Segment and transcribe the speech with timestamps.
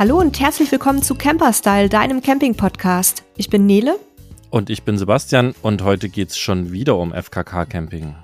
[0.00, 3.22] Hallo und herzlich willkommen zu Camperstyle, deinem Camping-Podcast.
[3.36, 3.98] Ich bin Nele.
[4.48, 8.14] Und ich bin Sebastian und heute geht's schon wieder um FKK-Camping.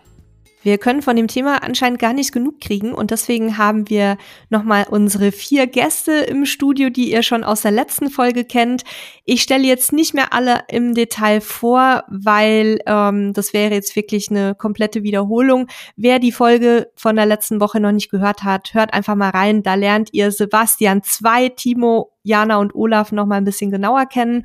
[0.66, 4.18] Wir können von dem Thema anscheinend gar nicht genug kriegen und deswegen haben wir
[4.50, 8.82] nochmal unsere vier Gäste im Studio, die ihr schon aus der letzten Folge kennt.
[9.24, 14.28] Ich stelle jetzt nicht mehr alle im Detail vor, weil ähm, das wäre jetzt wirklich
[14.28, 15.68] eine komplette Wiederholung.
[15.94, 19.62] Wer die Folge von der letzten Woche noch nicht gehört hat, hört einfach mal rein.
[19.62, 24.44] Da lernt ihr Sebastian zwei, Timo, Jana und Olaf nochmal ein bisschen genauer kennen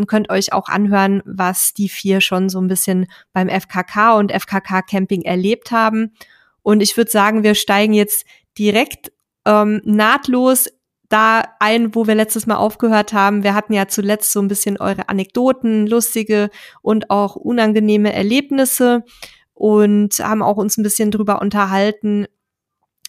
[0.00, 4.32] und könnt euch auch anhören, was die vier schon so ein bisschen beim FKK und
[4.32, 6.14] FKK Camping erlebt haben.
[6.62, 8.24] Und ich würde sagen, wir steigen jetzt
[8.58, 9.12] direkt
[9.46, 10.70] ähm, nahtlos
[11.10, 13.42] da ein, wo wir letztes Mal aufgehört haben.
[13.42, 16.50] Wir hatten ja zuletzt so ein bisschen eure Anekdoten, lustige
[16.82, 19.04] und auch unangenehme Erlebnisse
[19.52, 22.26] und haben auch uns ein bisschen drüber unterhalten,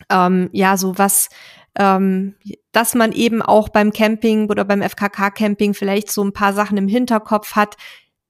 [0.10, 1.30] ähm, ja, so was
[1.76, 2.36] ähm,
[2.72, 6.88] dass man eben auch beim Camping oder beim FKK-Camping vielleicht so ein paar Sachen im
[6.88, 7.78] Hinterkopf hat,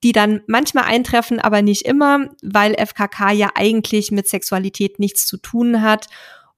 [0.04, 5.38] die dann manchmal eintreffen, aber nicht immer, weil FKK ja eigentlich mit Sexualität nichts zu
[5.38, 6.08] tun hat.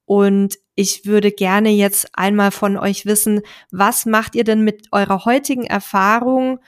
[0.06, 5.24] Und ich würde gerne jetzt einmal von euch wissen, was macht ihr denn mit eurer
[5.24, 6.58] heutigen Erfahrung,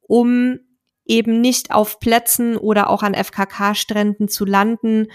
[0.00, 0.58] um
[1.06, 5.08] eben nicht auf Plätzen oder auch an FKK-Stränden zu landen,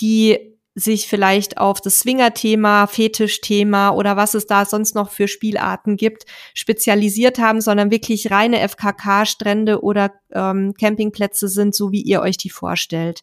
[0.00, 5.96] die sich vielleicht auf das Swinger-Thema, Fetisch-Thema oder was es da sonst noch für Spielarten
[5.96, 12.36] gibt, spezialisiert haben, sondern wirklich reine FKK-Strände oder ähm, Campingplätze sind, so wie ihr euch
[12.36, 13.22] die vorstellt.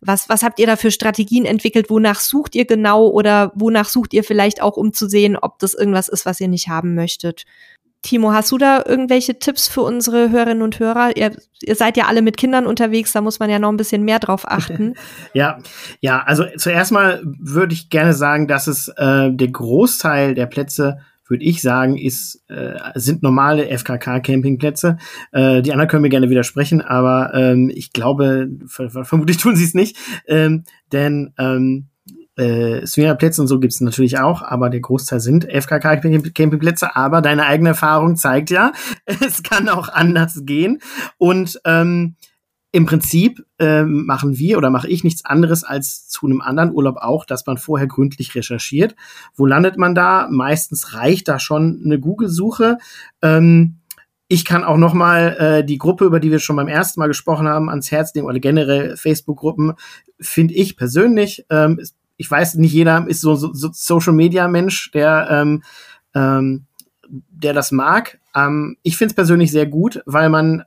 [0.00, 1.90] Was, was habt ihr da für Strategien entwickelt?
[1.90, 5.74] Wonach sucht ihr genau oder wonach sucht ihr vielleicht auch, um zu sehen, ob das
[5.74, 7.46] irgendwas ist, was ihr nicht haben möchtet?
[8.04, 11.16] Timo, hast du da irgendwelche Tipps für unsere Hörerinnen und Hörer?
[11.16, 14.04] Ihr, ihr, seid ja alle mit Kindern unterwegs, da muss man ja noch ein bisschen
[14.04, 14.94] mehr drauf achten.
[15.32, 15.58] ja,
[16.00, 20.98] ja, also zuerst mal würde ich gerne sagen, dass es äh, der Großteil der Plätze
[21.26, 24.98] würde ich sagen, ist, äh, sind normale FKK-Campingplätze.
[25.32, 29.72] Äh, die anderen können mir gerne widersprechen, aber ähm, ich glaube, vermutlich tun sie es
[29.72, 29.96] nicht.
[30.26, 31.88] Ähm, denn ähm,
[32.36, 36.96] äh, Swingerplätze und so gibt's natürlich auch, aber der Großteil sind FKK-Campingplätze.
[36.96, 38.72] Aber deine eigene Erfahrung zeigt ja,
[39.04, 40.80] es kann auch anders gehen.
[41.18, 42.16] Und ähm,
[42.72, 46.96] im Prinzip ähm, machen wir oder mache ich nichts anderes als zu einem anderen Urlaub
[46.96, 48.96] auch, dass man vorher gründlich recherchiert.
[49.36, 50.26] Wo landet man da?
[50.28, 52.78] Meistens reicht da schon eine Google-Suche.
[53.22, 53.76] Ähm,
[54.26, 57.06] ich kann auch noch mal äh, die Gruppe, über die wir schon beim ersten Mal
[57.06, 59.74] gesprochen haben, ans Herz legen oder generell Facebook-Gruppen,
[60.18, 61.78] finde ich persönlich ähm,
[62.16, 65.62] ich weiß, nicht jeder ist so, so, so Social Media Mensch, der, ähm,
[66.14, 66.66] ähm,
[67.08, 68.18] der das mag.
[68.34, 70.64] Ähm, ich finde es persönlich sehr gut, weil man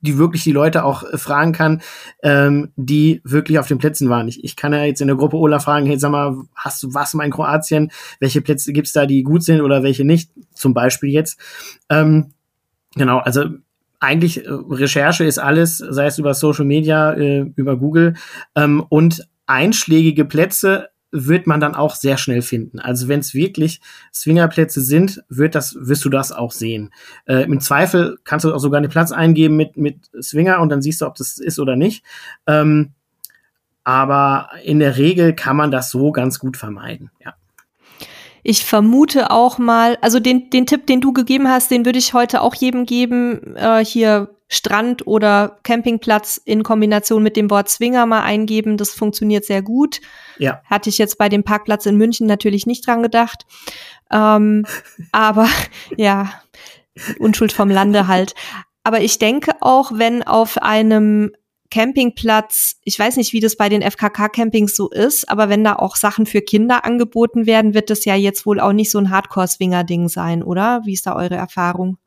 [0.00, 1.82] die wirklich die Leute auch äh, fragen kann,
[2.22, 4.28] ähm, die wirklich auf den Plätzen waren.
[4.28, 6.94] Ich, ich kann ja jetzt in der Gruppe Ola fragen, hey, sag mal, hast du
[6.94, 7.90] was mal in Kroatien?
[8.20, 10.30] Welche Plätze gibt's da, die gut sind oder welche nicht?
[10.54, 11.40] Zum Beispiel jetzt.
[11.88, 12.32] Ähm,
[12.94, 13.44] genau, also
[14.00, 18.14] eigentlich äh, Recherche ist alles, sei es über Social Media, äh, über Google
[18.54, 22.80] ähm, und einschlägige Plätze wird man dann auch sehr schnell finden.
[22.80, 23.80] Also wenn es wirklich
[24.12, 26.92] Swingerplätze sind, wird das, wirst du das auch sehen.
[27.24, 30.82] Äh, Im Zweifel kannst du auch sogar einen Platz eingeben mit, mit Swinger und dann
[30.82, 32.04] siehst du, ob das ist oder nicht.
[32.46, 32.92] Ähm,
[33.84, 37.34] aber in der Regel kann man das so ganz gut vermeiden, ja.
[38.44, 42.14] Ich vermute auch mal, also den, den Tipp, den du gegeben hast, den würde ich
[42.14, 43.56] heute auch jedem geben.
[43.56, 48.78] Äh, hier Strand oder Campingplatz in Kombination mit dem Wort Zwinger mal eingeben.
[48.78, 50.00] Das funktioniert sehr gut.
[50.38, 50.62] Ja.
[50.64, 53.44] Hatte ich jetzt bei dem Parkplatz in München natürlich nicht dran gedacht.
[54.10, 54.64] Ähm,
[55.12, 55.48] aber
[55.96, 56.32] ja,
[57.18, 58.34] Unschuld vom Lande halt.
[58.82, 61.32] Aber ich denke auch, wenn auf einem
[61.70, 65.96] Campingplatz, ich weiß nicht, wie das bei den FKK-Campings so ist, aber wenn da auch
[65.96, 70.08] Sachen für Kinder angeboten werden, wird das ja jetzt wohl auch nicht so ein Hardcore-Swinger-Ding
[70.08, 70.80] sein, oder?
[70.84, 71.98] Wie ist da eure Erfahrung?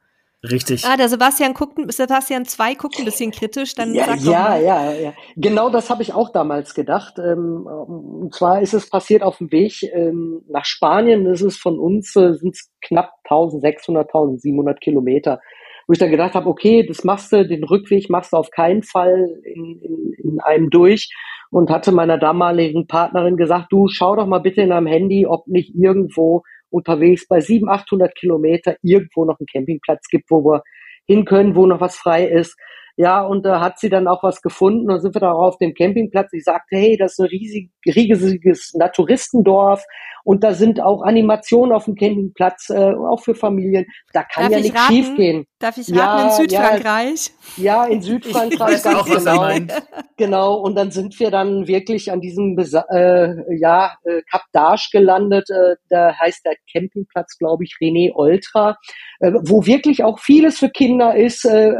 [0.44, 0.86] Richtig.
[0.86, 4.58] Ah, der Sebastian guckt, Sebastian 2 guckt ein bisschen kritisch, dann ja, sag doch ja,
[4.58, 5.14] ja, ja.
[5.36, 7.20] Genau das habe ich auch damals gedacht.
[7.20, 11.26] Ähm, und zwar ist es passiert auf dem Weg ähm, nach Spanien.
[11.26, 15.40] Das ist von uns äh, sind knapp 1600, 1700 Kilometer.
[15.86, 18.82] Wo ich dann gedacht habe, okay, das machst du, den Rückweg machst du auf keinen
[18.82, 21.14] Fall in, in, in einem durch.
[21.52, 25.46] Und hatte meiner damaligen Partnerin gesagt, du schau doch mal bitte in deinem Handy, ob
[25.48, 30.64] nicht irgendwo unterwegs bei 700, 800 Kilometer irgendwo noch einen Campingplatz gibt, wo wir
[31.06, 32.56] hin können, wo noch was frei ist.
[32.98, 34.88] Ja, und da hat sie dann auch was gefunden.
[34.88, 36.34] Dann sind wir da auf dem Campingplatz.
[36.34, 39.84] Ich sagte, hey, das ist ein riesig, riesiges Naturistendorf.
[40.24, 43.86] Und da sind auch Animationen auf dem Campingplatz, äh, auch für Familien.
[44.14, 45.46] Da kann Darf ja nichts schiefgehen.
[45.62, 47.32] Darf ich raten, in Südfrankreich?
[47.58, 48.52] Ja, in Südfrankreich.
[48.52, 49.76] Ich weiß auch, genau.
[50.18, 54.90] Genau, und dann sind wir dann wirklich an diesem Besa äh, ja, äh, Cap d'Arche
[54.92, 55.50] gelandet.
[55.50, 58.78] Äh, da heißt der Campingplatz, glaube ich, René Ultra,
[59.20, 61.74] äh, wo wirklich auch vieles für Kinder ist, äh,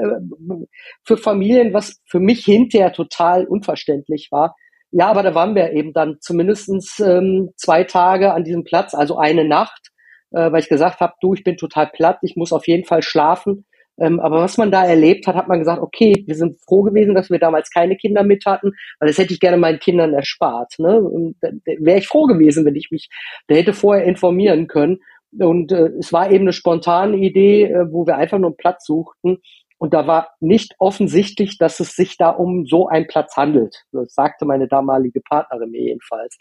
[1.04, 4.56] für Familien, was für mich hinterher total unverständlich war.
[4.92, 9.18] Ja, aber da waren wir eben dann zumindestens ähm, zwei Tage an diesem Platz, also
[9.18, 9.90] eine Nacht,
[10.32, 13.02] äh, weil ich gesagt habe, du, ich bin total platt, ich muss auf jeden Fall
[13.02, 13.66] schlafen.
[14.00, 17.14] Ähm, aber was man da erlebt hat, hat man gesagt, okay, wir sind froh gewesen,
[17.14, 20.76] dass wir damals keine Kinder mit hatten, weil das hätte ich gerne meinen Kindern erspart.
[20.80, 21.34] Ne?
[21.80, 23.10] Wäre ich froh gewesen, wenn ich mich,
[23.50, 25.00] der hätte vorher informieren können.
[25.40, 28.86] Und äh, es war eben eine spontane Idee, äh, wo wir einfach nur einen Platz
[28.86, 29.38] suchten.
[29.78, 33.84] Und da war nicht offensichtlich, dass es sich da um so einen Platz handelt.
[33.92, 36.38] Das sagte meine damalige Partnerin mir jedenfalls.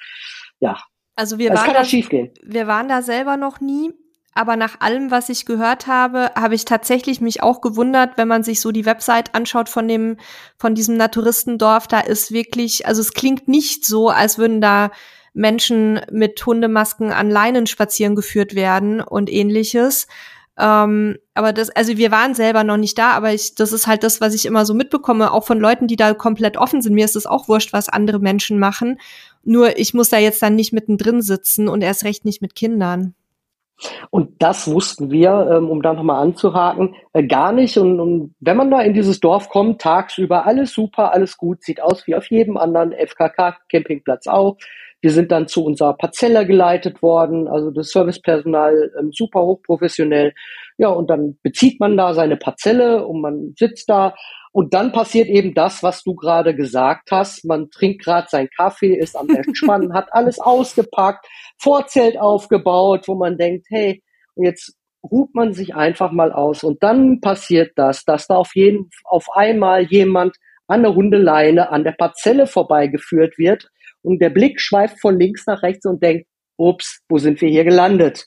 [0.61, 0.79] Ja.
[1.17, 3.93] Also wir Das waren kann da, wir waren da selber noch nie.
[4.41, 8.43] Aber nach allem, was ich gehört habe, habe ich tatsächlich mich auch gewundert, wenn man
[8.43, 10.17] sich so die Website anschaut von dem,
[10.57, 14.93] von diesem Naturistendorf, da ist wirklich, also es klingt nicht so, als würden da
[15.35, 20.07] Menschen mit Hundemasken an Leinen spazieren geführt werden und ähnliches.
[20.59, 24.05] Ähm, aber das, also wir waren selber noch nicht da, aber ich, das ist halt
[24.05, 26.95] das, was ich immer so mitbekomme, auch von Leuten, die da komplett offen sind.
[26.95, 28.99] Mir ist es auch wurscht, was andere Menschen machen.
[29.45, 33.15] Nur ich muss da jetzt dann nicht mittendrin sitzen und erst recht nicht mit Kindern.
[34.11, 37.77] Und das wussten wir, ähm, um da nochmal anzuhaken, äh, gar nicht.
[37.79, 41.83] Und, und wenn man da in dieses Dorf kommt, tagsüber, alles super, alles gut, sieht
[41.83, 44.57] aus wie auf jedem anderen FKK-Campingplatz auch.
[45.03, 50.35] Wir sind dann zu unserer Parzelle geleitet worden, also das Servicepersonal ähm, super hochprofessionell.
[50.77, 54.15] Ja, und dann bezieht man da seine Parzelle und man sitzt da.
[54.53, 57.45] Und dann passiert eben das, was du gerade gesagt hast.
[57.45, 61.27] Man trinkt gerade seinen Kaffee, ist am Entspannen, hat alles ausgepackt,
[61.59, 64.03] Vorzelt aufgebaut, wo man denkt, hey,
[64.37, 66.65] jetzt ruht man sich einfach mal aus.
[66.65, 70.37] Und dann passiert das, dass da auf jeden, auf einmal jemand
[70.67, 73.69] an der Hundeleine an der Parzelle vorbeigeführt wird
[74.03, 76.27] und der Blick schweift von links nach rechts und denkt,
[76.57, 78.27] ups, wo sind wir hier gelandet?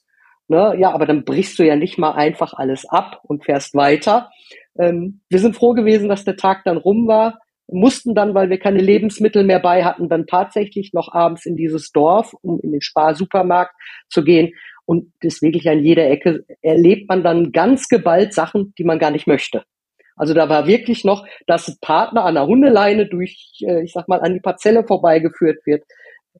[0.49, 0.75] Ne?
[0.77, 4.29] Ja, aber dann brichst du ja nicht mal einfach alles ab und fährst weiter.
[4.77, 8.59] Ähm, wir sind froh gewesen, dass der Tag dann rum war, mussten dann, weil wir
[8.59, 12.81] keine Lebensmittel mehr bei hatten, dann tatsächlich noch abends in dieses Dorf, um in den
[12.81, 13.73] Sparsupermarkt
[14.09, 14.53] zu gehen.
[14.85, 19.11] Und das wirklich an jeder Ecke erlebt man dann ganz geballt Sachen, die man gar
[19.11, 19.63] nicht möchte.
[20.15, 24.21] Also da war wirklich noch, dass Partner an der Hundeleine durch, äh, ich sag mal,
[24.21, 25.83] an die Parzelle vorbeigeführt wird.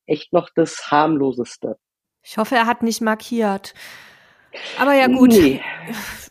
[0.06, 1.78] Echt noch das harmloseste.
[2.22, 3.74] Ich hoffe, er hat nicht markiert.
[4.80, 5.62] Aber ja gut, Nee.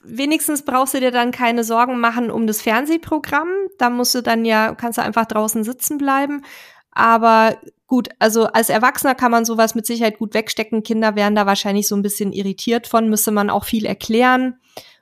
[0.02, 3.48] wenigstens brauchst du dir dann keine Sorgen machen um das Fernsehprogramm.
[3.78, 6.42] Da musst du dann ja, kannst du einfach draußen sitzen bleiben.
[6.90, 10.82] Aber gut, also als Erwachsener kann man sowas mit Sicherheit gut wegstecken.
[10.82, 14.58] Kinder wären da wahrscheinlich so ein bisschen irritiert von, müsste man auch viel erklären.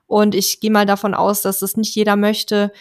[0.06, 2.72] Und ich gehe mal davon aus, dass das nicht jeder möchte.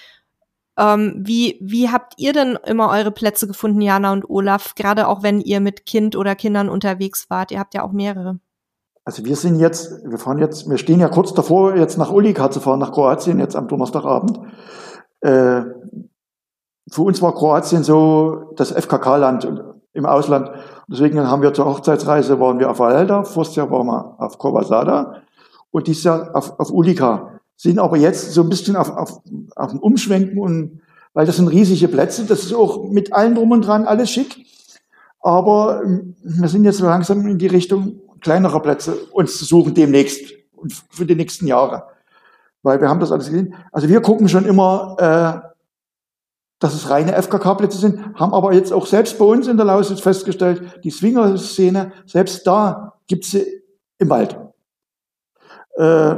[0.77, 4.75] Ähm, wie, wie habt ihr denn immer eure Plätze gefunden, Jana und Olaf?
[4.75, 7.51] Gerade auch wenn ihr mit Kind oder Kindern unterwegs wart.
[7.51, 8.39] Ihr habt ja auch mehrere.
[9.09, 12.51] Also wir sind jetzt, wir fahren jetzt, wir stehen ja kurz davor, jetzt nach Ulika
[12.51, 14.39] zu fahren, nach Kroatien, jetzt am Donnerstagabend.
[15.21, 15.63] Äh,
[16.91, 19.51] für uns war Kroatien so das FKK-Land
[19.93, 20.51] im Ausland.
[20.87, 25.23] Deswegen haben wir zur Hochzeitsreise, waren wir auf Valda, voriges Jahr waren wir auf Kovasada
[25.71, 27.39] und dieses Jahr auf, auf Ulika.
[27.55, 29.21] Sind aber jetzt so ein bisschen auf, auf,
[29.55, 30.81] auf dem Umschwenken und,
[31.15, 34.45] weil das sind riesige Plätze, das ist auch mit allem drum und dran alles schick.
[35.19, 40.33] Aber wir sind jetzt so langsam in die Richtung kleinerer Plätze uns zu suchen demnächst
[40.55, 41.83] und für die nächsten Jahre.
[42.61, 43.55] Weil wir haben das alles gesehen.
[43.71, 44.95] Also wir gucken schon immer,
[45.43, 45.49] äh,
[46.59, 50.01] dass es reine FKK-Plätze sind, haben aber jetzt auch selbst bei uns in der Lausitz
[50.01, 53.45] festgestellt, die Swinger-Szene, selbst da gibt's sie
[53.97, 54.37] im Wald.
[55.75, 56.15] Äh,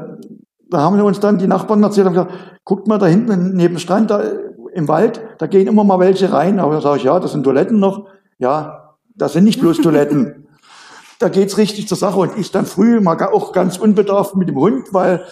[0.71, 3.75] da haben wir uns dann die Nachbarn erzählt und gesagt, guckt mal da hinten neben
[3.75, 4.23] dem Strand, da
[4.73, 6.59] im Wald, da gehen immer mal welche rein.
[6.59, 8.07] Aber da sage ich, ja, das sind Toiletten noch.
[8.39, 10.47] Ja, das sind nicht bloß Toiletten.
[11.21, 12.19] da geht's richtig zur Sache.
[12.19, 15.23] Und ich dann früh mal auch ganz unbedarft mit dem Hund, weil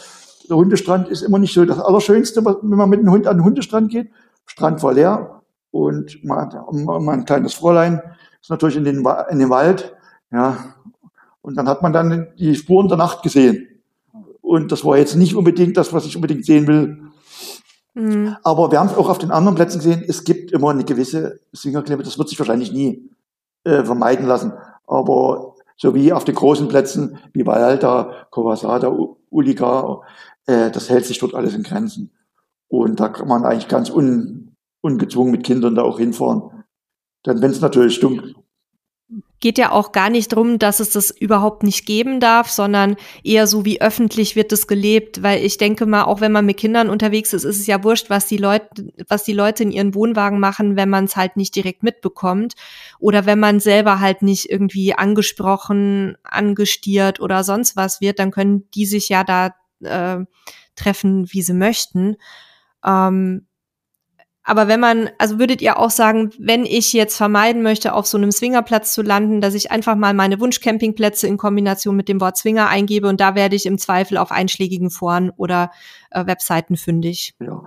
[0.50, 3.46] der Hundestrand ist immer nicht so das Allerschönste, wenn man mit dem Hund an den
[3.46, 4.10] Hundestrand geht.
[4.46, 5.41] Strand war leer
[5.72, 8.01] und mein, kleines Fräulein
[8.41, 9.96] ist natürlich in den, in den Wald.
[10.31, 10.58] Ja,
[11.41, 13.67] und dann hat man dann die Spuren der Nacht gesehen.
[14.41, 17.00] Und das war jetzt nicht unbedingt das, was ich unbedingt sehen will.
[17.93, 18.36] Hm.
[18.43, 22.03] Aber wir haben auch auf den anderen Plätzen gesehen, es gibt immer eine gewisse Swingerklemme.
[22.03, 23.10] Das wird sich wahrscheinlich nie
[23.63, 24.53] äh, vermeiden lassen.
[24.88, 30.01] Aber so wie auf den großen Plätzen wie Valda, Kovasada, U- Ulika,
[30.45, 32.12] äh, das hält sich dort alles in Grenzen.
[32.67, 36.65] Und da kann man eigentlich ganz un, ungezwungen mit Kindern da auch hinfahren.
[37.25, 38.36] Denn wenn es natürlich dunkel,
[39.39, 43.48] geht ja auch gar nicht drum, dass es das überhaupt nicht geben darf, sondern eher
[43.48, 46.89] so, wie öffentlich wird es gelebt, weil ich denke mal, auch wenn man mit Kindern
[46.89, 48.67] unterwegs ist, ist es ja wurscht, was die Leute,
[49.08, 52.53] was die Leute in ihren Wohnwagen machen, wenn man es halt nicht direkt mitbekommt
[53.00, 58.69] oder wenn man selber halt nicht irgendwie angesprochen, angestiert oder sonst was wird, dann können
[58.75, 60.25] die sich ja da äh,
[60.75, 62.17] treffen, wie sie möchten.
[62.86, 63.46] Ähm,
[64.50, 68.18] aber wenn man, also würdet ihr auch sagen, wenn ich jetzt vermeiden möchte, auf so
[68.18, 72.36] einem Swingerplatz zu landen, dass ich einfach mal meine Wunschcampingplätze in Kombination mit dem Wort
[72.36, 75.70] Swinger eingebe und da werde ich im Zweifel auf einschlägigen Foren oder
[76.10, 77.36] äh, Webseiten fündig.
[77.39, 77.62] Ja.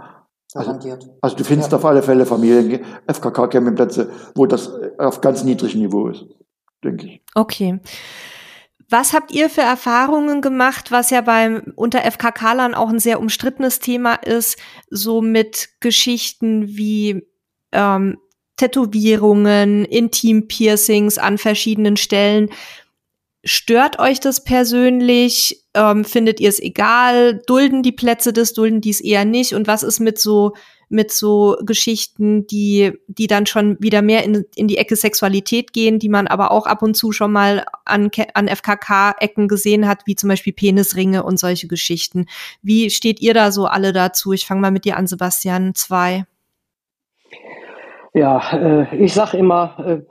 [0.54, 0.78] Also,
[1.20, 1.78] also du findest ja.
[1.78, 6.26] auf alle Fälle Familien, FKK-Campingplätze, wo das auf ganz niedrigem Niveau ist,
[6.82, 7.22] denke ich.
[7.36, 7.78] Okay.
[8.88, 13.80] Was habt ihr für Erfahrungen gemacht, was ja beim unter FKK-Lern auch ein sehr umstrittenes
[13.80, 14.58] Thema ist,
[14.90, 17.26] so mit Geschichten wie
[17.72, 18.18] ähm,
[18.56, 22.50] Tätowierungen, Intim-Piercings an verschiedenen Stellen.
[23.44, 25.64] Stört euch das persönlich?
[25.74, 27.42] Ähm, findet ihr es egal?
[27.46, 29.54] Dulden die Plätze das, dulden die es eher nicht?
[29.54, 30.52] Und was ist mit so
[30.92, 35.98] mit so Geschichten, die, die dann schon wieder mehr in, in die Ecke Sexualität gehen,
[35.98, 40.14] die man aber auch ab und zu schon mal an, an FKK-Ecken gesehen hat, wie
[40.14, 42.26] zum Beispiel Penisringe und solche Geschichten.
[42.62, 44.32] Wie steht ihr da so alle dazu?
[44.32, 45.74] Ich fange mal mit dir an, Sebastian.
[45.74, 46.26] Zwei.
[48.12, 50.02] Ja, äh, ich sag immer, äh,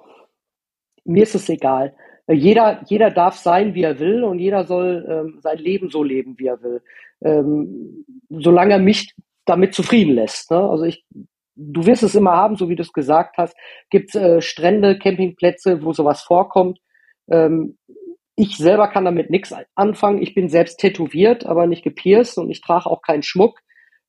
[1.06, 1.94] mir ist es egal.
[2.28, 6.40] Jeder, jeder darf sein, wie er will, und jeder soll ähm, sein Leben so leben,
[6.40, 6.82] wie er will.
[7.24, 9.14] Ähm, solange er mich
[9.45, 10.51] damit zufrieden lässt.
[10.51, 10.57] Ne?
[10.57, 11.05] Also ich,
[11.55, 13.55] du wirst es immer haben, so wie du es gesagt hast.
[13.89, 16.79] Gibt äh, Strände, Campingplätze, wo sowas vorkommt.
[17.29, 17.77] Ähm,
[18.36, 20.21] ich selber kann damit nichts anfangen.
[20.21, 23.60] Ich bin selbst tätowiert, aber nicht gepierst und ich trage auch keinen Schmuck,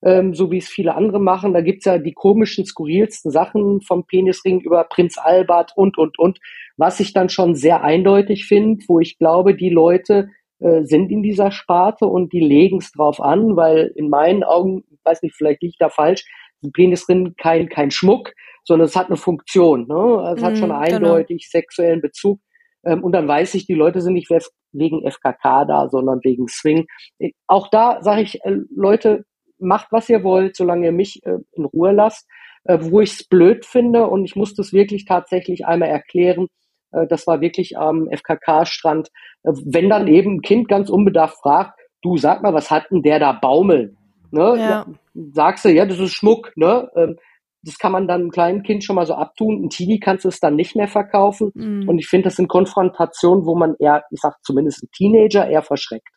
[0.03, 1.53] ähm, so wie es viele andere machen.
[1.53, 6.39] Da gibt's ja die komischen, skurrilsten Sachen vom Penisring über Prinz Albert und, und, und,
[6.77, 11.23] was ich dann schon sehr eindeutig finde, wo ich glaube, die Leute äh, sind in
[11.23, 15.63] dieser Sparte und die legen es drauf an, weil in meinen Augen, weiß nicht, vielleicht
[15.63, 16.25] liegt da falsch,
[16.63, 18.33] ein Penis drin kein, kein Schmuck,
[18.65, 19.87] sondern es hat eine Funktion.
[19.89, 20.33] Ne?
[20.35, 20.97] Es mm, hat schon mhm, genau.
[20.97, 21.61] eindeutig genau.
[21.61, 22.41] sexuellen Bezug.
[22.85, 24.31] Ähm, und dann weiß ich, die Leute sind nicht
[24.73, 26.87] wegen FKK da, sondern wegen Swing.
[27.19, 29.25] Äh, auch da sage ich, äh, Leute,
[29.59, 32.29] macht, was ihr wollt, solange ihr mich äh, in Ruhe lasst.
[32.65, 36.47] Äh, wo ich es blöd finde und ich muss das wirklich tatsächlich einmal erklären,
[36.93, 39.09] äh, das war wirklich am FKK-Strand.
[39.43, 43.03] Äh, wenn dann eben ein Kind ganz unbedarft fragt, du sag mal, was hat denn
[43.03, 43.97] der da baumeln?
[44.33, 44.57] Ne?
[44.59, 44.87] Ja.
[45.33, 46.91] Sagst du, ja, das ist Schmuck, ne?
[46.97, 47.17] Ähm,
[47.65, 49.63] das kann man dann einem kleinen Kind schon mal so abtun.
[49.63, 51.53] Ein Teenie kannst du es dann nicht mehr verkaufen.
[51.55, 51.89] Mhm.
[51.89, 55.63] Und ich finde, das sind Konfrontationen, wo man eher, ich sag zumindest ein Teenager, eher
[55.63, 56.09] verschreckt.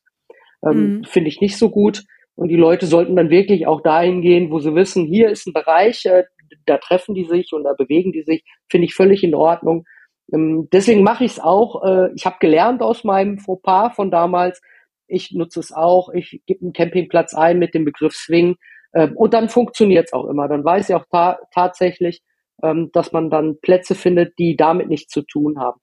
[0.65, 1.03] Ähm, mhm.
[1.03, 2.03] Finde ich nicht so gut.
[2.35, 5.53] Und die Leute sollten dann wirklich auch dahin gehen, wo sie wissen, hier ist ein
[5.53, 6.23] Bereich, äh,
[6.65, 8.43] da treffen die sich und da bewegen die sich.
[8.69, 9.85] Finde ich völlig in Ordnung.
[10.33, 11.83] Ähm, deswegen mache ich es auch.
[11.83, 14.61] Äh, ich habe gelernt aus meinem Fauxpas von damals.
[15.07, 16.09] Ich nutze es auch.
[16.09, 18.55] Ich gebe einen Campingplatz ein mit dem Begriff Swing.
[18.91, 20.47] Äh, und dann funktioniert es auch immer.
[20.47, 22.21] Dann weiß ich auch ta tatsächlich,
[22.63, 25.79] ähm, dass man dann Plätze findet, die damit nichts zu tun haben.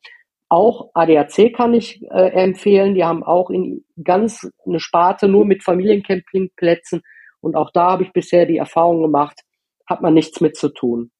[0.49, 2.95] Auch ADAC kann ich äh, empfehlen.
[2.95, 7.02] Die haben auch in ganz eine Sparte nur mit Familiencampingplätzen.
[7.41, 9.41] Und auch da habe ich bisher die Erfahrung gemacht,
[9.87, 11.11] hat man nichts mit zu tun.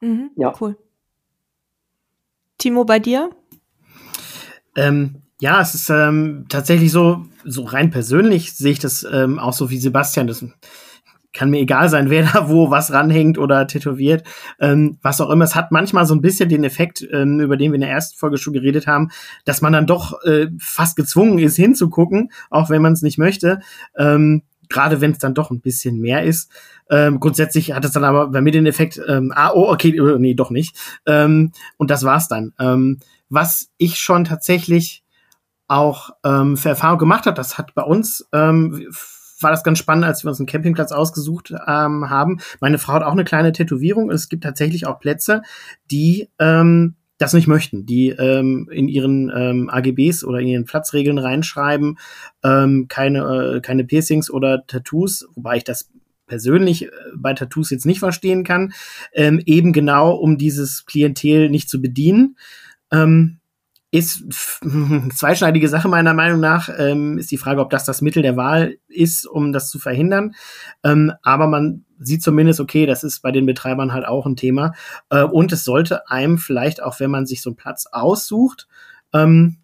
[0.00, 0.54] Mhm, ja.
[0.60, 0.76] Cool.
[2.58, 3.30] Timo, bei dir?
[4.76, 9.52] Ähm, ja, es ist ähm, tatsächlich so, so rein persönlich sehe ich das ähm, auch
[9.52, 10.26] so wie Sebastian.
[10.26, 10.44] Das
[11.34, 14.26] kann mir egal sein, wer da wo was ranhängt oder tätowiert,
[14.58, 15.44] ähm, was auch immer.
[15.44, 18.18] Es hat manchmal so ein bisschen den Effekt, ähm, über den wir in der ersten
[18.18, 19.10] Folge schon geredet haben,
[19.44, 23.60] dass man dann doch äh, fast gezwungen ist, hinzugucken, auch wenn man es nicht möchte.
[23.96, 26.50] Ähm, Gerade wenn es dann doch ein bisschen mehr ist.
[26.90, 30.18] Ähm, grundsätzlich hat es dann aber bei mir den Effekt, ähm, ah, oh, okay, äh,
[30.18, 30.76] nee, doch nicht.
[31.06, 32.52] Ähm, und das war's dann.
[32.58, 35.04] Ähm, was ich schon tatsächlich
[35.68, 38.86] auch ähm, für Erfahrung gemacht habe, das hat bei uns, ähm,
[39.40, 42.38] war das ganz spannend, als wir uns einen Campingplatz ausgesucht ähm, haben.
[42.60, 44.10] Meine Frau hat auch eine kleine Tätowierung.
[44.10, 45.42] Es gibt tatsächlich auch Plätze,
[45.90, 51.18] die ähm, das nicht möchten, die ähm, in ihren ähm, AGBs oder in ihren Platzregeln
[51.18, 51.98] reinschreiben,
[52.44, 55.90] ähm, keine, äh, keine Piercings oder Tattoos, wobei ich das
[56.26, 58.72] persönlich äh, bei Tattoos jetzt nicht verstehen kann,
[59.14, 62.36] ähm, eben genau um dieses Klientel nicht zu bedienen.
[62.92, 63.38] Ähm,
[63.96, 64.24] ist
[65.14, 66.68] zweischneidige Sache meiner Meinung nach.
[66.76, 70.34] Ähm, ist die Frage, ob das das Mittel der Wahl ist, um das zu verhindern.
[70.84, 74.74] Ähm, aber man sieht zumindest, okay, das ist bei den Betreibern halt auch ein Thema.
[75.10, 78.68] Äh, und es sollte einem vielleicht auch, wenn man sich so einen Platz aussucht,
[79.12, 79.58] ähm,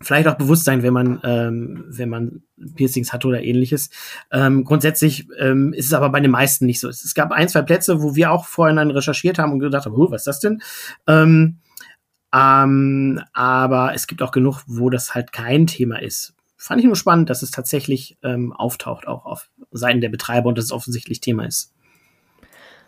[0.00, 2.42] vielleicht auch bewusst sein, wenn man, ähm, wenn man
[2.74, 3.90] Piercings hat oder ähnliches.
[4.30, 6.88] Ähm, grundsätzlich ähm, ist es aber bei den meisten nicht so.
[6.88, 10.22] Es gab ein, zwei Plätze, wo wir auch vorhin recherchiert haben und gedacht haben, was
[10.22, 10.62] ist das denn?
[11.06, 11.58] Ähm,
[12.36, 16.34] Ähm, aber es gibt auch genug, wo das halt kein Thema ist.
[16.56, 20.58] Fand ich nur spannend, dass es tatsächlich ähm, auftaucht, auch auf Seiten der Betreiber und
[20.58, 21.72] dass es offensichtlich Thema ist.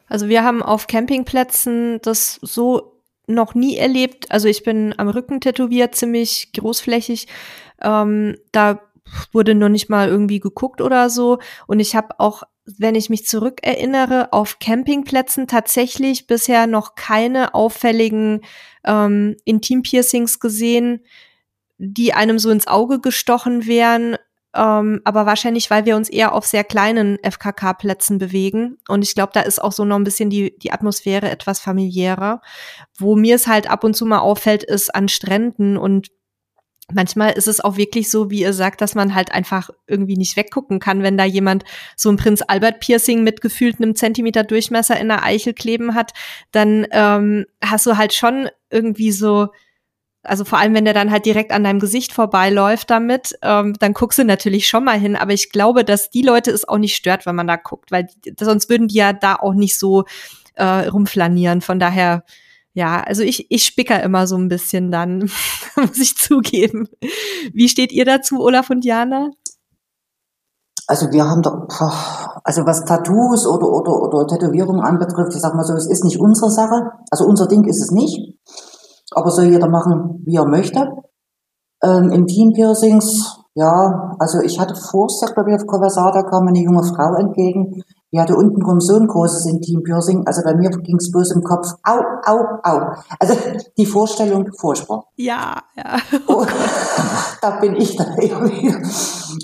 [0.08, 4.30] Also wir haben auf Campingplätzen das so noch nie erlebt.
[4.30, 7.28] Also ich bin am Rücken tätowiert, ziemlich großflächig.
[7.80, 8.80] Ähm, da
[9.32, 11.38] wurde noch nicht mal irgendwie geguckt oder so.
[11.66, 12.42] Und ich habe auch,
[12.76, 18.42] wenn ich mich zurückerinnere, auf Campingplätzen tatsächlich bisher noch keine auffälligen
[18.84, 21.00] ähm, Intim-Piercings gesehen,
[21.78, 24.16] die einem so ins Auge gestochen wären.
[24.54, 28.78] Ähm, aber wahrscheinlich, weil wir uns eher auf sehr kleinen FKK-Plätzen bewegen.
[28.88, 32.42] Und ich glaube, da ist auch so noch ein bisschen die, die Atmosphäre etwas familiärer.
[32.98, 36.08] Wo mir es halt ab und zu mal auffällt, ist an Stränden und
[36.92, 40.37] Manchmal ist es auch wirklich so, wie ihr sagt, dass man halt einfach irgendwie nicht
[40.37, 41.64] weggucken kann, wenn da jemand
[41.97, 46.12] so ein Prinz Albert Piercing mit gefühlt einem Zentimeter Durchmesser in der Eichel kleben hat,
[46.50, 49.49] dann ähm, hast du halt schon irgendwie so,
[50.23, 53.92] also vor allem, wenn der dann halt direkt an deinem Gesicht vorbeiläuft damit, ähm, dann
[53.92, 55.14] guckst du natürlich schon mal hin.
[55.14, 58.09] Aber ich glaube, dass die Leute es auch nicht stört, wenn man da guckt, weil
[58.25, 60.04] die, sonst würden die ja da auch nicht so
[60.54, 61.61] äh, rumflanieren.
[61.61, 62.25] Von daher,
[62.75, 65.30] ja, also ich, ich spicker immer so ein bisschen dann,
[65.76, 66.88] muss ich zugeben.
[67.52, 69.30] Wie steht ihr dazu, Olaf und Jana?
[70.87, 71.68] Also wir haben doch,
[72.44, 76.18] also was Tattoos oder, oder, oder Tätowierungen anbetrifft, ich sag mal so, es ist nicht
[76.18, 76.90] unsere Sache.
[77.10, 78.38] Also unser Ding ist es nicht.
[79.12, 80.88] Aber soll jeder machen, wie er möchte.
[81.82, 87.14] Ähm, Intim-Piercings, ja, also ich hatte vorher, glaube ich, auf Conversada kam eine junge Frau
[87.14, 91.42] entgegen, die hatte untenrum so ein großes Intim-Piercing, also bei mir ging es bloß im
[91.42, 92.80] Kopf, au, au, au.
[93.18, 93.34] Also
[93.76, 95.02] die Vorstellung, Vorsprung.
[95.16, 95.96] Ja, ja.
[96.26, 96.44] Oh,
[97.42, 98.74] da bin ich dann irgendwie.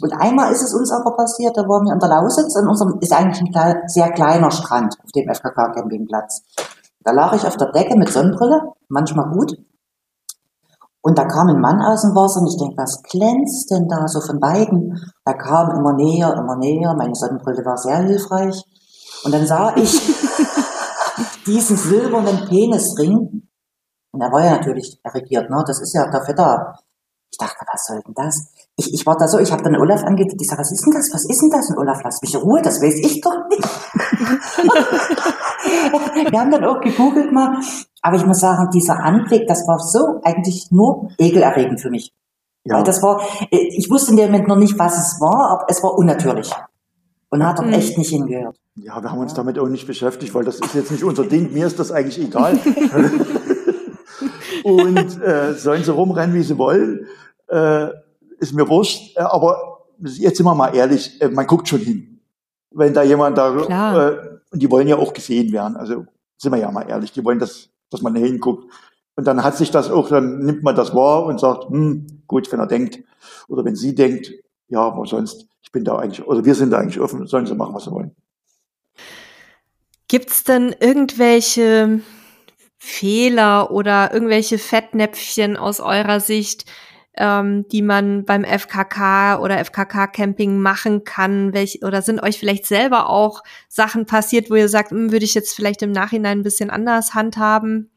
[0.01, 2.99] Und einmal ist es uns aber passiert, da waren wir in der Lausitz, in unserem,
[3.01, 6.43] ist eigentlich ein sehr kleiner Strand auf dem FKK-Campingplatz.
[7.05, 9.59] Da lag ich auf der Decke mit Sonnenbrille, manchmal gut.
[11.07, 14.09] Und da kam ein Mann aus dem Wasser und ich denke, was glänzt denn da
[14.09, 14.99] so von beiden?
[15.27, 16.95] Er kam immer näher, immer näher.
[16.97, 18.65] Meine Sonnenbrille war sehr hilfreich.
[19.23, 20.01] Und dann sah ich
[21.47, 23.47] diesen silbernen Penisring.
[24.13, 25.63] Und er war ja natürlich erregiert, ne?
[25.67, 26.79] Das ist ja dafür da.
[27.31, 28.54] Ich dachte, was soll denn das?
[28.77, 30.93] Ich, ich war da so, ich habe dann Olaf angeguckt, ich sage, was ist denn
[30.93, 31.09] das?
[31.13, 31.71] Was ist denn das?
[31.71, 33.63] Und Olaf, lass mich in Ruhe, das weiß ich doch nicht.
[36.33, 37.57] Wir haben dann auch gegoogelt mal.
[38.03, 42.13] Aber ich muss sagen, dieser Anblick, das war so eigentlich nur ekelerregend für mich.
[42.65, 42.77] Ja.
[42.77, 45.67] Weil das war, äh, ich wusste in dem Moment noch nicht, was es war, aber
[45.69, 46.51] es war unnatürlich.
[47.29, 47.75] Und hat doch mhm.
[47.75, 48.57] echt nicht hingehört.
[48.77, 51.53] Ja, wir haben uns damit auch nicht beschäftigt, weil das ist jetzt nicht unser Ding.
[51.53, 52.55] Mir ist das eigentlich egal.
[54.65, 57.07] und äh, sollen sie rumrennen, wie sie wollen,
[57.49, 57.89] äh,
[58.45, 59.17] ist mir wurscht.
[59.17, 62.21] Äh, aber jetzt sind wir mal ehrlich, äh, man guckt schon hin.
[62.71, 64.19] Wenn da jemand da, äh,
[64.51, 65.77] und die wollen ja auch gesehen werden.
[65.77, 68.73] Also sind wir ja mal ehrlich, die wollen, dass, dass man hinguckt.
[69.17, 72.51] Und dann hat sich das auch, dann nimmt man das wahr und sagt, hm, gut,
[72.51, 73.01] wenn er denkt,
[73.49, 74.33] oder wenn sie denkt,
[74.69, 77.55] ja, aber sonst, ich bin da eigentlich, oder wir sind da eigentlich offen, sollen sie
[77.55, 78.15] machen, was sie wollen.
[80.09, 82.01] Gibt's denn irgendwelche
[82.77, 86.67] Fehler oder irgendwelche Fettnäpfchen aus eurer Sicht,
[87.17, 91.53] ähm, die man beim FKK oder FKK-Camping machen kann?
[91.53, 95.35] Welch, oder sind euch vielleicht selber auch Sachen passiert, wo ihr sagt, hm, würde ich
[95.35, 97.91] jetzt vielleicht im Nachhinein ein bisschen anders handhaben?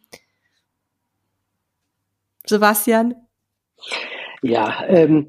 [2.46, 3.16] Sebastian?
[4.42, 5.28] Ja, ähm,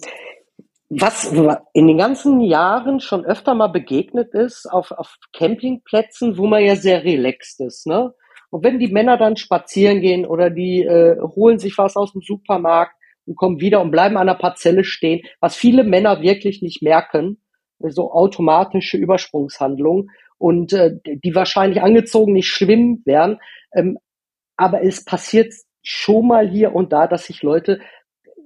[0.90, 1.32] was
[1.74, 6.76] in den ganzen Jahren schon öfter mal begegnet ist auf, auf Campingplätzen, wo man ja
[6.76, 8.14] sehr relaxed ist, ne?
[8.50, 12.22] Und wenn die Männer dann spazieren gehen oder die äh, holen sich was aus dem
[12.22, 12.94] Supermarkt
[13.28, 17.40] und kommen wieder und bleiben an der Parzelle stehen, was viele Männer wirklich nicht merken,
[17.78, 23.38] so automatische Übersprungshandlungen und äh, die wahrscheinlich angezogen nicht schlimm wären,
[23.72, 23.98] ähm,
[24.56, 27.80] aber es passiert schon mal hier und da, dass sich Leute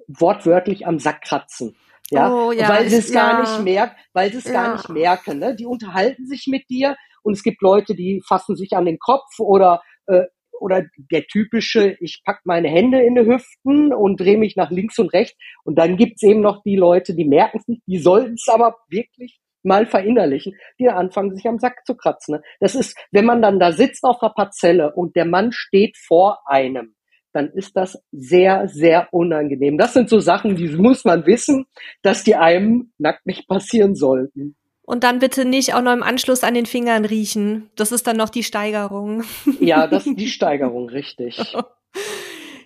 [0.08, 1.76] wortwörtlich am Sack kratzen.
[2.10, 3.32] Ja, oh, ja weil sie es ja.
[3.32, 4.52] gar nicht merken, weil sie es ja.
[4.52, 5.38] gar nicht merken.
[5.38, 5.56] Ne?
[5.56, 9.38] Die unterhalten sich mit dir und es gibt Leute, die fassen sich an den Kopf
[9.38, 10.24] oder äh,
[10.62, 14.98] oder der typische, ich pack meine Hände in die Hüften und drehe mich nach links
[14.98, 15.36] und rechts.
[15.64, 18.76] Und dann gibt's eben noch die Leute, die merken es nicht, die sollten es aber
[18.88, 22.36] wirklich mal verinnerlichen, die anfangen, sich am Sack zu kratzen.
[22.36, 22.42] Ne?
[22.60, 26.40] Das ist, wenn man dann da sitzt auf der Parzelle und der Mann steht vor
[26.46, 26.94] einem,
[27.32, 29.78] dann ist das sehr, sehr unangenehm.
[29.78, 31.66] Das sind so Sachen, die muss man wissen,
[32.02, 34.56] dass die einem nackt nicht passieren sollten.
[34.84, 37.70] Und dann bitte nicht auch noch im Anschluss an den Fingern riechen.
[37.76, 39.24] Das ist dann noch die Steigerung.
[39.60, 41.38] Ja, das ist die Steigerung, richtig.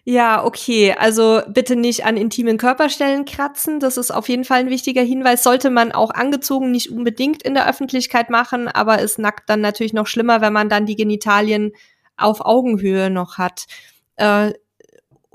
[0.08, 0.94] Ja, okay.
[0.96, 3.80] Also bitte nicht an intimen Körperstellen kratzen.
[3.80, 5.42] Das ist auf jeden Fall ein wichtiger Hinweis.
[5.42, 9.94] Sollte man auch angezogen nicht unbedingt in der Öffentlichkeit machen, aber ist nackt dann natürlich
[9.94, 11.72] noch schlimmer, wenn man dann die Genitalien
[12.16, 13.66] auf Augenhöhe noch hat.
[14.14, 14.52] Äh,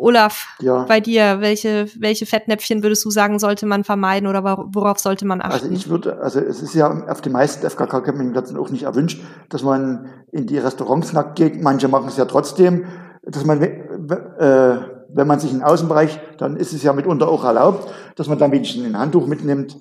[0.01, 0.85] Olaf, ja.
[0.85, 5.41] bei dir, welche, welche Fettnäpfchen würdest du sagen, sollte man vermeiden oder worauf sollte man
[5.41, 5.51] achten?
[5.51, 9.61] Also ich würde, also es ist ja auf den meisten FKK-Campingplätzen auch nicht erwünscht, dass
[9.61, 11.61] man in die Restaurants nackt geht.
[11.61, 12.85] Manche machen es ja trotzdem,
[13.21, 14.77] dass man, äh,
[15.09, 18.51] wenn man sich im Außenbereich, dann ist es ja mitunter auch erlaubt, dass man dann
[18.51, 19.77] wenigstens ein Handtuch mitnimmt.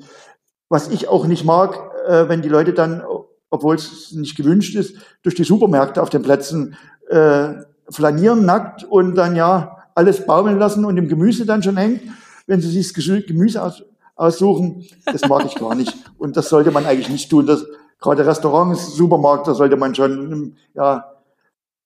[0.68, 3.02] Was ich auch nicht mag, äh, wenn die Leute dann,
[3.48, 6.76] obwohl es nicht gewünscht ist, durch die Supermärkte auf den Plätzen
[7.08, 7.54] äh,
[7.88, 12.02] flanieren nackt und dann ja alles baumeln lassen und im Gemüse dann schon hängt,
[12.46, 13.82] wenn sie sich das Gemüse aus,
[14.16, 14.84] aussuchen.
[15.06, 15.96] Das mag ich gar nicht.
[16.18, 17.46] Und das sollte man eigentlich nicht tun.
[17.46, 17.64] Das,
[18.00, 21.10] gerade Restaurants, Supermarkt, da sollte man schon ja,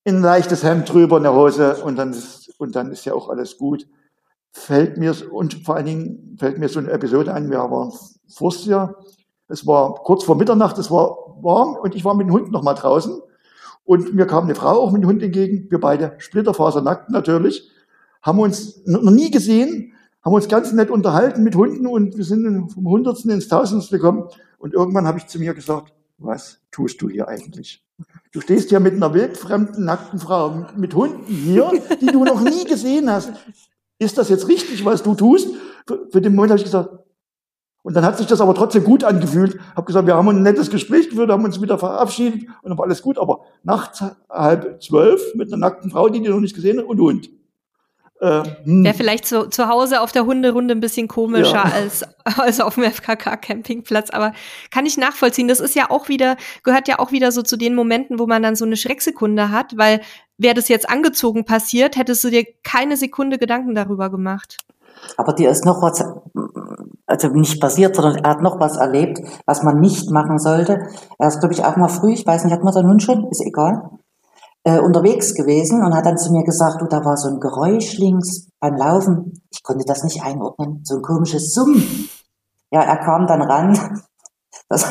[0.05, 3.29] in ein leichtes Hemd drüber, eine Hose und dann ist, und dann ist ja auch
[3.29, 3.87] alles gut.
[4.53, 7.93] Fällt mir, und vor allen Dingen fällt mir so eine Episode an, wir waren
[8.29, 8.97] vorst Jahr,
[9.49, 12.62] es war kurz vor Mitternacht, es war warm und ich war mit dem Hund noch
[12.62, 13.21] mal draußen
[13.85, 17.71] und mir kam eine Frau auch mit dem Hund entgegen, wir beide splitterfasernackt natürlich
[18.25, 19.93] haben uns noch nie gesehen,
[20.25, 24.29] haben uns ganz nett unterhalten mit Hunden und wir sind vom Hundertsten ins Tausendste gekommen.
[24.59, 27.85] Und irgendwann habe ich zu mir gesagt, was tust du hier eigentlich?
[28.33, 32.65] Du stehst hier mit einer wildfremden, nackten Frau, mit Hunden hier, die du noch nie
[32.65, 33.33] gesehen hast.
[33.99, 35.49] Ist das jetzt richtig, was du tust?
[35.87, 36.89] Für, für den Moment habe ich gesagt,
[37.83, 39.61] und dann hat sich das aber trotzdem gut angefühlt.
[39.77, 42.87] Habe gesagt, wir haben ein nettes Gespräch geführt, haben uns wieder verabschiedet und dann war
[42.87, 43.19] alles gut.
[43.19, 46.99] Aber nachts halb zwölf mit einer nackten Frau, die du noch nicht gesehen hast, und
[46.99, 47.29] Hund.
[48.25, 48.85] Äh, hm.
[48.85, 51.65] Wäre vielleicht zu, zu Hause auf der Hunderunde ein bisschen komischer ja.
[51.65, 52.05] als,
[52.39, 54.33] als auf dem FKK-Campingplatz, aber
[54.71, 55.47] kann ich nachvollziehen.
[55.47, 58.43] Das ist ja auch wieder, gehört ja auch wieder so zu den Momenten, wo man
[58.43, 60.01] dann so eine Schrecksekunde hat, weil
[60.39, 64.57] wäre das jetzt angezogen passiert, hättest du dir keine Sekunde Gedanken darüber gemacht.
[65.19, 66.03] Aber dir ist noch was,
[67.07, 70.89] also nicht passiert, sondern er hat noch was erlebt, was man nicht machen sollte.
[71.19, 73.29] Er ist, glaube ich, auch mal früh, ich weiß nicht, hat man da nun schon,
[73.29, 73.91] ist egal
[74.64, 77.98] äh, unterwegs gewesen und hat dann zu mir gesagt, du, da war so ein Geräusch
[77.98, 79.42] links beim Laufen.
[79.50, 80.81] Ich konnte das nicht einordnen.
[80.85, 82.09] So ein komisches Summen.
[82.70, 84.03] Ja, er kam dann ran.
[84.68, 84.87] Das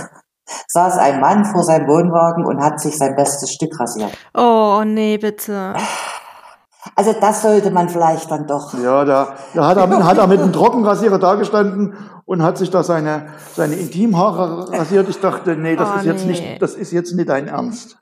[0.67, 4.12] saß ein Mann vor seinem Wohnwagen und hat sich sein bestes Stück rasiert.
[4.36, 5.73] Oh, nee, bitte.
[6.95, 8.73] Also das sollte man vielleicht dann doch.
[8.73, 12.83] Ja, da, da hat, er, hat er mit einem Trockenrasierer dagestanden und hat sich da
[12.83, 15.07] seine, seine Intimhaare rasiert.
[15.07, 16.31] Ich dachte, nee, das oh, ist jetzt nee.
[16.31, 17.97] nicht, das ist jetzt nicht dein Ernst.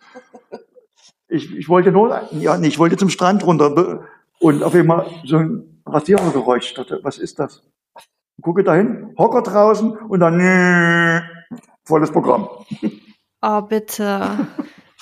[1.32, 4.06] Ich, ich wollte nur, ja, nee, ich wollte zum Strand runter
[4.39, 6.74] und auf einmal so ein Rasierergeräusch.
[6.74, 7.63] Dachte, was ist das?
[8.41, 10.39] Gucke dahin, Hocker draußen und dann
[11.86, 12.50] volles Programm.
[13.44, 14.22] Oh, bitte.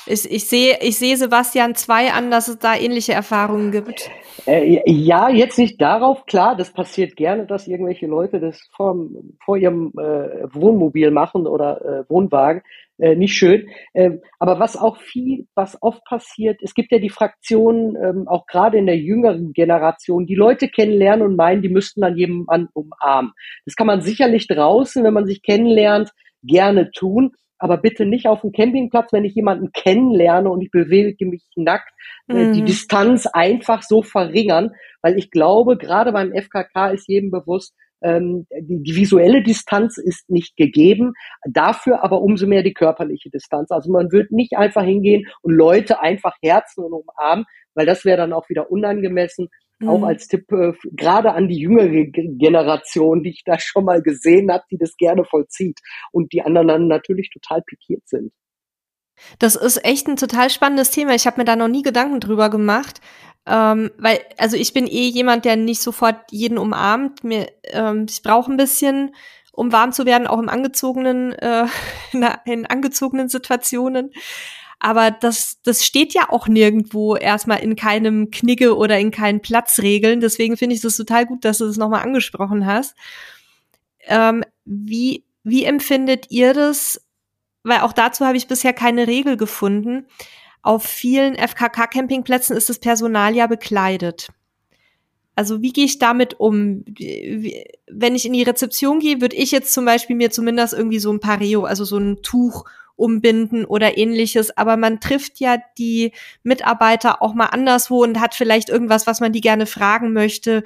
[0.05, 4.09] Ich, ich sehe ich sehe Sebastian 2 an, dass es da ähnliche Erfahrungen gibt.
[4.47, 8.95] Äh, ja, jetzt nicht darauf, klar, das passiert gerne, dass irgendwelche Leute das vor,
[9.43, 12.61] vor ihrem äh, Wohnmobil machen oder äh, Wohnwagen
[12.99, 13.67] äh, nicht schön.
[13.93, 18.45] Ähm, aber was auch viel, was oft passiert, es gibt ja die Fraktionen, ähm, auch
[18.45, 23.31] gerade in der jüngeren Generation, die Leute kennenlernen und meinen, die müssten dann jemanden umarmen.
[23.65, 26.11] Das kann man sicherlich draußen, wenn man sich kennenlernt,
[26.43, 27.31] gerne tun.
[27.61, 31.91] Aber bitte nicht auf dem Campingplatz, wenn ich jemanden kennenlerne und ich bewege mich nackt,
[32.29, 32.53] äh, mhm.
[32.53, 38.47] die Distanz einfach so verringern, weil ich glaube, gerade beim FKK ist jedem bewusst, ähm,
[38.51, 41.13] die, die visuelle Distanz ist nicht gegeben,
[41.49, 43.71] dafür aber umso mehr die körperliche Distanz.
[43.71, 48.17] Also man wird nicht einfach hingehen und Leute einfach herzen und umarmen, weil das wäre
[48.17, 49.49] dann auch wieder unangemessen.
[49.79, 49.89] Mhm.
[49.89, 54.51] Auch als Tipp äh, gerade an die jüngere Generation, die ich da schon mal gesehen
[54.51, 55.79] habe, die das gerne vollzieht
[56.11, 58.31] und die anderen dann natürlich total pikiert sind.
[59.37, 61.13] Das ist echt ein total spannendes Thema.
[61.13, 63.01] Ich habe mir da noch nie Gedanken drüber gemacht.
[63.45, 67.23] Ähm, weil, also ich bin eh jemand, der nicht sofort jeden umarmt.
[67.23, 69.15] Mir, ähm, ich brauche ein bisschen,
[69.51, 71.65] um warm zu werden, auch im angezogenen, äh,
[72.45, 74.11] in, angezogenen Situationen.
[74.79, 80.21] Aber das, das steht ja auch nirgendwo erstmal in keinem Knigge oder in keinen Platzregeln.
[80.21, 82.95] Deswegen finde ich das total gut, dass du das nochmal angesprochen hast.
[84.07, 87.01] Ähm, wie, wie empfindet ihr das?
[87.63, 90.07] Weil auch dazu habe ich bisher keine Regel gefunden.
[90.61, 94.29] Auf vielen FKK-Campingplätzen ist das Personal ja bekleidet.
[95.35, 96.83] Also wie gehe ich damit um?
[96.85, 101.13] Wenn ich in die Rezeption gehe, würde ich jetzt zum Beispiel mir zumindest irgendwie so
[101.13, 102.65] ein Pareo, also so ein Tuch
[102.97, 104.57] umbinden oder ähnliches.
[104.57, 106.11] Aber man trifft ja die
[106.43, 110.63] Mitarbeiter auch mal anderswo und hat vielleicht irgendwas, was man die gerne fragen möchte.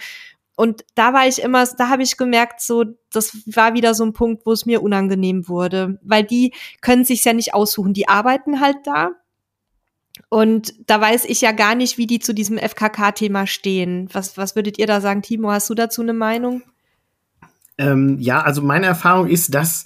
[0.55, 4.13] Und da war ich immer, da habe ich gemerkt, so, das war wieder so ein
[4.13, 7.93] Punkt, wo es mir unangenehm wurde, weil die können sich ja nicht aussuchen.
[7.93, 9.11] Die arbeiten halt da
[10.29, 14.09] und da weiß ich ja gar nicht, wie die zu diesem FKK-Thema stehen.
[14.13, 15.51] Was, was würdet ihr da sagen, Timo?
[15.51, 16.63] Hast du dazu eine Meinung?
[17.77, 19.85] Ähm, ja, also meine Erfahrung ist, dass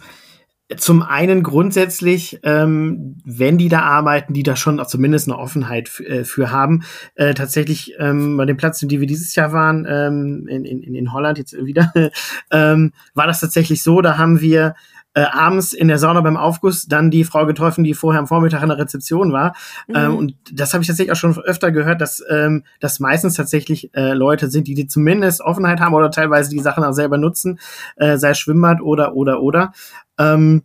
[0.76, 6.26] Zum einen grundsätzlich, ähm, wenn die da arbeiten, die da schon zumindest eine Offenheit äh,
[6.26, 6.84] für haben.
[7.16, 10.94] Äh, tatsächlich ähm, bei dem Platz, in dem wir dieses Jahr waren, ähm, in, in,
[10.94, 11.94] in Holland jetzt wieder,
[12.52, 14.76] ähm, war das tatsächlich so, da haben wir
[15.17, 18.62] äh, abends in der Sauna beim Aufguss dann die Frau getroffen, die vorher am Vormittag
[18.62, 19.56] in der Rezeption war.
[19.88, 19.95] Mhm.
[19.95, 23.91] Ähm, und das habe ich tatsächlich auch schon öfter gehört, dass ähm, das meistens tatsächlich
[23.95, 27.60] äh, Leute sind, die, die zumindest Offenheit haben oder teilweise die Sachen auch selber nutzen,
[27.95, 29.71] äh, sei Schwimmbad oder oder oder.
[30.19, 30.62] Ähm,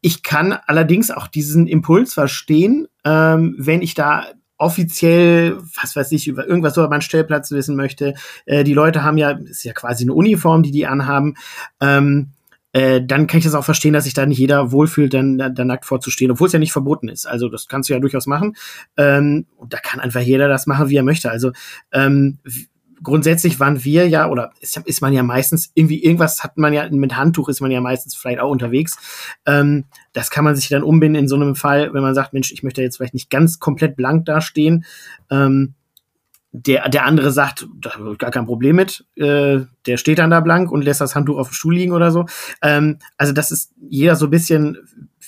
[0.00, 4.24] ich kann allerdings auch diesen Impuls verstehen, ähm, wenn ich da
[4.56, 8.14] offiziell, was weiß ich, über irgendwas über meinen Stellplatz wissen möchte.
[8.46, 11.34] Äh, die Leute haben ja, ist ja quasi eine Uniform, die die anhaben.
[11.82, 12.30] Ähm,
[12.74, 15.48] äh, dann kann ich das auch verstehen, dass sich da nicht jeder wohlfühlt, dann da,
[15.48, 17.24] da nackt vorzustehen, obwohl es ja nicht verboten ist.
[17.24, 18.56] Also das kannst du ja durchaus machen.
[18.96, 21.30] Ähm, und da kann einfach jeder das machen, wie er möchte.
[21.30, 21.52] Also
[21.92, 22.38] ähm,
[23.00, 26.88] grundsätzlich waren wir ja, oder ist, ist, man ja meistens, irgendwie irgendwas hat man ja,
[26.90, 28.98] mit Handtuch ist man ja meistens vielleicht auch unterwegs.
[29.46, 32.50] Ähm, das kann man sich dann umbinden in so einem Fall, wenn man sagt, Mensch,
[32.50, 34.84] ich möchte jetzt vielleicht nicht ganz komplett blank dastehen.
[35.30, 35.74] Ähm,
[36.56, 40.30] der, der andere sagt, da habe ich gar kein Problem mit, äh, der steht dann
[40.30, 42.26] da blank und lässt das Handtuch auf dem Stuhl liegen oder so.
[42.62, 44.78] Ähm, also das ist jeder so ein bisschen,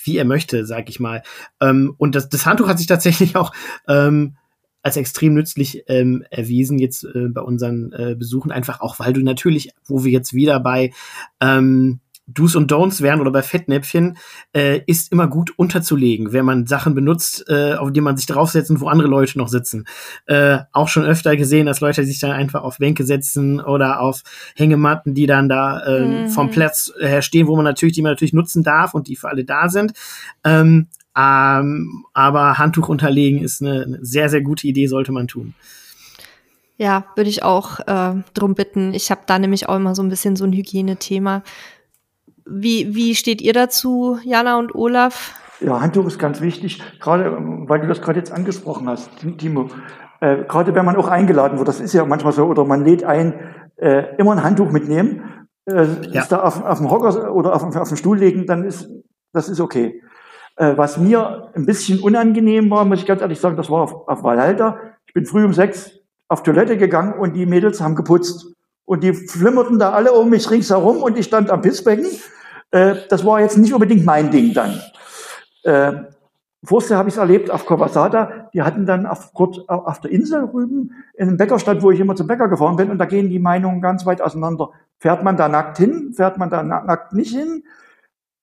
[0.05, 1.23] wie er möchte, sag ich mal.
[1.59, 3.51] Ähm, und das, das Handtuch hat sich tatsächlich auch
[3.89, 4.37] ähm,
[4.83, 9.19] als extrem nützlich ähm, erwiesen jetzt äh, bei unseren äh, Besuchen, einfach auch, weil du
[9.19, 10.93] natürlich, wo wir jetzt wieder bei
[11.41, 14.17] ähm, Do's und Don'ts wären oder bei Fettnäpfchen,
[14.53, 18.67] äh, ist immer gut unterzulegen, wenn man Sachen benutzt, äh, auf die man sich draufsetzt
[18.67, 19.85] wo andere Leute noch sitzen.
[20.25, 24.23] Äh, auch schon öfter gesehen, dass Leute sich dann einfach auf Bänke setzen oder auf
[24.55, 26.29] Hängematten, die dann da äh, mhm.
[26.29, 29.29] vom Platz her stehen, wo man natürlich, die man natürlich nutzen darf und die für
[29.29, 29.93] alle da sind.
[30.43, 30.87] Ähm,
[31.17, 35.55] ähm, aber Handtuch unterlegen ist eine, eine sehr, sehr gute Idee, sollte man tun.
[36.77, 38.93] Ja, würde ich auch äh, drum bitten.
[38.93, 41.41] Ich habe da nämlich auch immer so ein bisschen so ein Hygienethema.
[42.49, 45.33] Wie, wie steht ihr dazu, Jana und Olaf?
[45.59, 47.35] Ja, Handtuch ist ganz wichtig, gerade
[47.67, 49.69] weil du das gerade jetzt angesprochen hast, Timo.
[50.19, 53.03] Äh, gerade wenn man auch eingeladen wird, das ist ja manchmal so, oder man lädt
[53.03, 53.33] ein,
[53.77, 56.21] äh, immer ein Handtuch mitnehmen, äh, ja.
[56.21, 58.89] ist da auf, auf dem Hocker oder auf, auf den Stuhl legen, dann ist
[59.33, 60.01] das ist okay.
[60.55, 64.07] Äh, was mir ein bisschen unangenehm war, muss ich ganz ehrlich sagen, das war auf,
[64.07, 64.79] auf Valhalta.
[65.05, 65.91] Ich bin früh um sechs
[66.27, 68.47] auf Toilette gegangen und die Mädels haben geputzt.
[68.85, 72.07] Und die flimmerten da alle um mich ringsherum und ich stand am Pissbecken.
[72.71, 74.81] Äh, das war jetzt nicht unbedingt mein Ding dann.
[75.63, 75.93] Äh,
[76.63, 78.49] Vorher habe ich es erlebt auf Kovasada.
[78.53, 82.15] Die hatten dann auf, kurz auf der Insel rüben in einem Bäckerstadt, wo ich immer
[82.15, 82.89] zum Bäcker gefahren bin.
[82.89, 84.71] Und da gehen die Meinungen ganz weit auseinander.
[84.97, 86.13] Fährt man da nackt hin?
[86.15, 87.63] Fährt man da nackt nicht hin?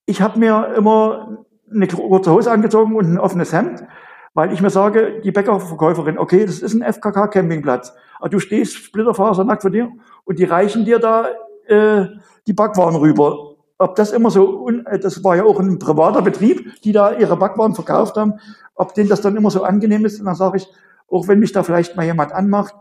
[0.06, 3.84] Ich habe mir immer eine kurze Hose angezogen und ein offenes Hemd,
[4.32, 7.94] weil ich mir sage, die Bäckerverkäuferin, okay, das ist ein FKK-Campingplatz.
[8.20, 9.90] Aber du stehst splitterfasernackt vor dir
[10.24, 11.26] und die reichen dir da
[11.66, 12.06] äh,
[12.46, 13.53] die Backwaren rüber.
[13.78, 17.36] Ob das immer so, äh, das war ja auch ein privater Betrieb, die da ihre
[17.36, 18.34] Backwaren verkauft haben,
[18.74, 20.20] ob denen das dann immer so angenehm ist.
[20.20, 20.68] Und dann sage ich,
[21.08, 22.74] auch wenn mich da vielleicht mal jemand anmacht,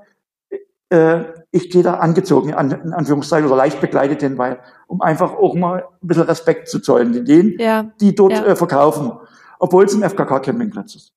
[0.89, 5.55] äh, ich gehe da angezogen, in Anführungszeichen, oder leicht begleitet hin, weil, um einfach auch
[5.55, 7.91] mal ein bisschen Respekt zu zollen, denen, ja.
[7.99, 8.45] die dort ja.
[8.45, 9.11] äh, verkaufen,
[9.59, 11.13] obwohl es ein FKK-Campingplatz ist.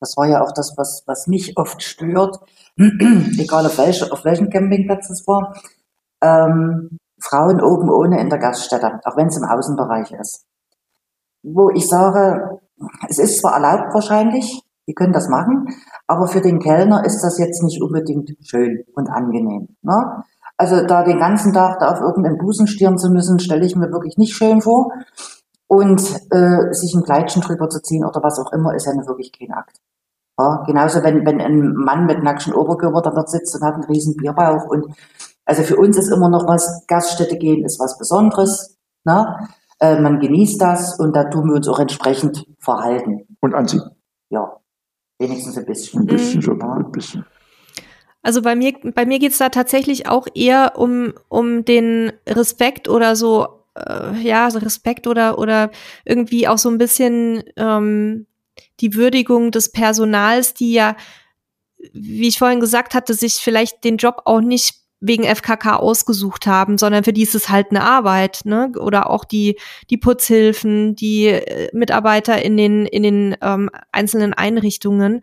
[0.00, 2.38] Das war ja auch das, was, was mich oft stört,
[2.76, 5.56] egal auf, welche, auf welchem Campingplatz es war.
[6.22, 10.44] Ähm, Frauen oben ohne in der Gaststätte, auch wenn es im Außenbereich ist.
[11.42, 12.60] Wo ich sage,
[13.08, 15.68] es ist zwar erlaubt wahrscheinlich, die können das machen,
[16.06, 19.76] aber für den Kellner ist das jetzt nicht unbedingt schön und angenehm.
[19.82, 20.24] Ne?
[20.56, 23.92] Also da den ganzen Tag da auf irgendeinen Busen stieren zu müssen, stelle ich mir
[23.92, 24.92] wirklich nicht schön vor.
[25.68, 26.00] Und
[26.30, 29.52] äh, sich ein Kleidchen drüber zu ziehen oder was auch immer, ist ja wirklich kein
[29.52, 29.76] Akt.
[30.38, 33.84] Ja, genauso wenn, wenn ein Mann mit nackten Oberkörper da dort sitzt und hat einen
[33.84, 34.66] riesen Bierbauch.
[34.68, 34.86] Und
[35.48, 38.76] also für uns ist immer noch was, Gaststätte gehen ist was Besonderes.
[39.04, 39.48] Ne?
[39.80, 43.26] Äh, man genießt das und da tun wir uns auch entsprechend verhalten.
[43.40, 43.82] Und anziehen.
[44.28, 44.60] Ja.
[45.18, 46.02] Wenigstens ein bisschen.
[46.02, 47.24] Ein bisschen schon, ein bisschen.
[48.22, 53.16] Also bei mir, bei mir geht's da tatsächlich auch eher um, um den Respekt oder
[53.16, 55.70] so, äh, ja, so Respekt oder, oder
[56.04, 58.26] irgendwie auch so ein bisschen ähm,
[58.80, 60.94] die Würdigung des Personals, die ja,
[61.94, 66.76] wie ich vorhin gesagt hatte, sich vielleicht den Job auch nicht wegen FKK ausgesucht haben,
[66.76, 68.72] sondern für die ist es halt eine Arbeit, ne?
[68.78, 69.58] Oder auch die
[69.90, 75.22] die Putzhilfen, die äh, Mitarbeiter in den in den ähm, einzelnen Einrichtungen.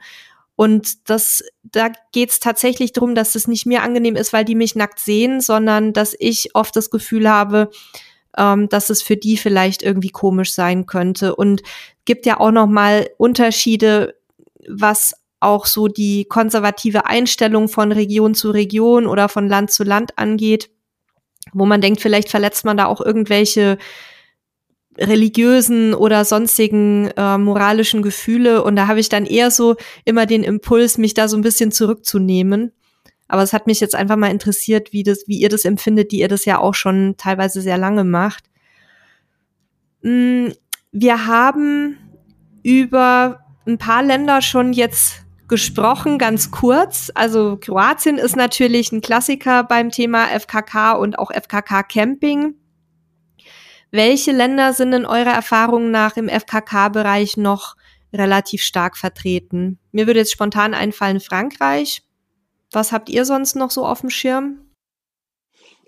[0.55, 4.75] Und das, da geht's tatsächlich darum, dass es nicht mir angenehm ist, weil die mich
[4.75, 7.69] nackt sehen, sondern dass ich oft das Gefühl habe,
[8.37, 11.35] ähm, dass es für die vielleicht irgendwie komisch sein könnte.
[11.35, 11.61] Und
[12.05, 14.15] gibt ja auch noch mal Unterschiede,
[14.67, 15.13] was
[15.45, 20.69] auch so die konservative Einstellung von Region zu Region oder von Land zu Land angeht,
[21.53, 23.77] wo man denkt, vielleicht verletzt man da auch irgendwelche
[24.97, 28.63] religiösen oder sonstigen äh, moralischen Gefühle.
[28.63, 31.71] Und da habe ich dann eher so immer den Impuls, mich da so ein bisschen
[31.71, 32.71] zurückzunehmen.
[33.27, 36.19] Aber es hat mich jetzt einfach mal interessiert, wie das, wie ihr das empfindet, die
[36.19, 38.45] ihr das ja auch schon teilweise sehr lange macht.
[40.01, 40.49] Mm,
[40.91, 41.97] wir haben
[42.63, 47.11] über ein paar Länder schon jetzt gesprochen, ganz kurz.
[47.15, 52.55] Also Kroatien ist natürlich ein Klassiker beim Thema FKK und auch FKK Camping.
[53.91, 57.75] Welche Länder sind in eurer Erfahrung nach im FKK-Bereich noch
[58.11, 59.79] relativ stark vertreten?
[59.91, 62.03] Mir würde jetzt spontan einfallen Frankreich.
[62.71, 64.64] Was habt ihr sonst noch so auf dem Schirm?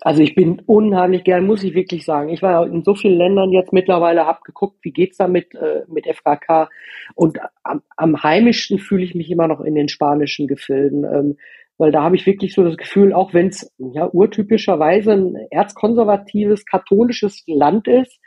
[0.00, 2.28] Also ich bin unheimlich gern, muss ich wirklich sagen.
[2.28, 5.82] Ich war in so vielen Ländern jetzt mittlerweile, habe geguckt, wie geht's da mit, äh,
[5.88, 6.68] mit FKK.
[7.14, 11.04] Und am, am heimischsten fühle ich mich immer noch in den spanischen Gefilden.
[11.04, 11.36] Ähm,
[11.78, 16.64] weil da habe ich wirklich so das Gefühl, auch wenn es ja urtypischerweise ein erzkonservatives,
[16.66, 18.20] katholisches Land ist,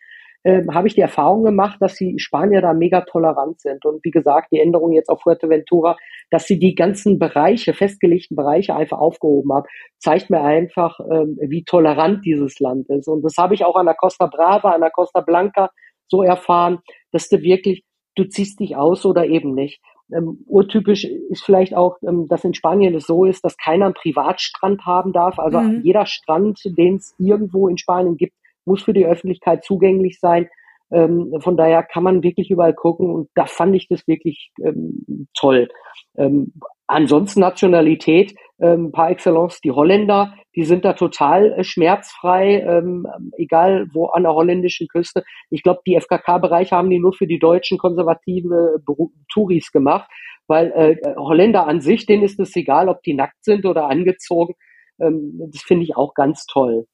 [0.43, 3.85] äh, habe ich die Erfahrung gemacht, dass die Spanier da mega tolerant sind.
[3.85, 5.97] Und wie gesagt, die Änderung jetzt auf Fuerteventura,
[6.29, 9.67] dass sie die ganzen Bereiche, festgelegten Bereiche einfach aufgehoben haben,
[9.99, 13.07] zeigt mir einfach, ähm, wie tolerant dieses Land ist.
[13.07, 15.69] Und das habe ich auch an der Costa Brava, an der Costa Blanca
[16.07, 16.79] so erfahren,
[17.11, 17.83] dass du wirklich,
[18.15, 19.79] du ziehst dich aus oder eben nicht.
[20.13, 23.93] Ähm, urtypisch ist vielleicht auch, ähm, dass in Spanien es so ist, dass keiner einen
[23.93, 25.39] Privatstrand haben darf.
[25.39, 25.81] Also mhm.
[25.83, 28.33] jeder Strand, den es irgendwo in Spanien gibt,
[28.65, 30.49] muss für die Öffentlichkeit zugänglich sein.
[30.91, 35.27] Ähm, von daher kann man wirklich überall gucken und da fand ich das wirklich ähm,
[35.33, 35.69] toll.
[36.17, 36.53] Ähm,
[36.87, 43.87] ansonsten Nationalität, ähm, par excellence die Holländer, die sind da total äh, schmerzfrei, ähm, egal
[43.93, 45.23] wo an der holländischen Küste.
[45.49, 48.83] Ich glaube, die FKK-Bereiche haben die nur für die deutschen konservative
[49.31, 50.09] Touris gemacht,
[50.47, 54.55] weil äh, Holländer an sich, denen ist es egal, ob die nackt sind oder angezogen.
[54.99, 56.85] Ähm, das finde ich auch ganz toll.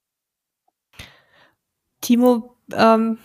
[2.02, 3.18] Timo, ähm,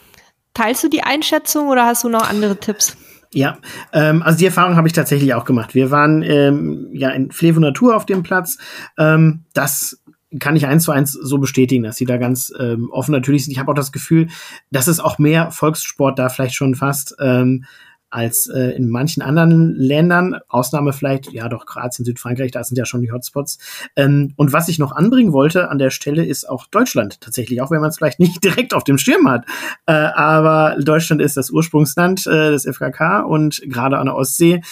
[0.54, 2.96] teilst du die Einschätzung oder hast du noch andere Tipps?
[3.34, 3.58] Ja,
[3.92, 5.74] ähm, also die Erfahrung habe ich tatsächlich auch gemacht.
[5.74, 8.58] Wir waren ähm, ja in Flevo Natur auf dem Platz.
[8.98, 10.02] Ähm, das
[10.38, 13.52] kann ich eins zu eins so bestätigen, dass sie da ganz ähm, offen natürlich sind.
[13.52, 14.28] Ich habe auch das Gefühl,
[14.70, 17.64] dass es auch mehr Volkssport da vielleicht schon fast ähm,
[18.12, 20.36] als äh, in manchen anderen Ländern.
[20.48, 23.58] Ausnahme vielleicht, ja doch, Kroatien, Südfrankreich, da sind ja schon die Hotspots.
[23.96, 27.70] Ähm, und was ich noch anbringen wollte an der Stelle ist auch Deutschland tatsächlich, auch
[27.70, 29.46] wenn man es vielleicht nicht direkt auf dem Schirm hat.
[29.86, 34.62] Äh, aber Deutschland ist das Ursprungsland äh, des FKK und gerade an der Ostsee.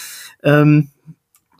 [0.43, 0.89] Ähm,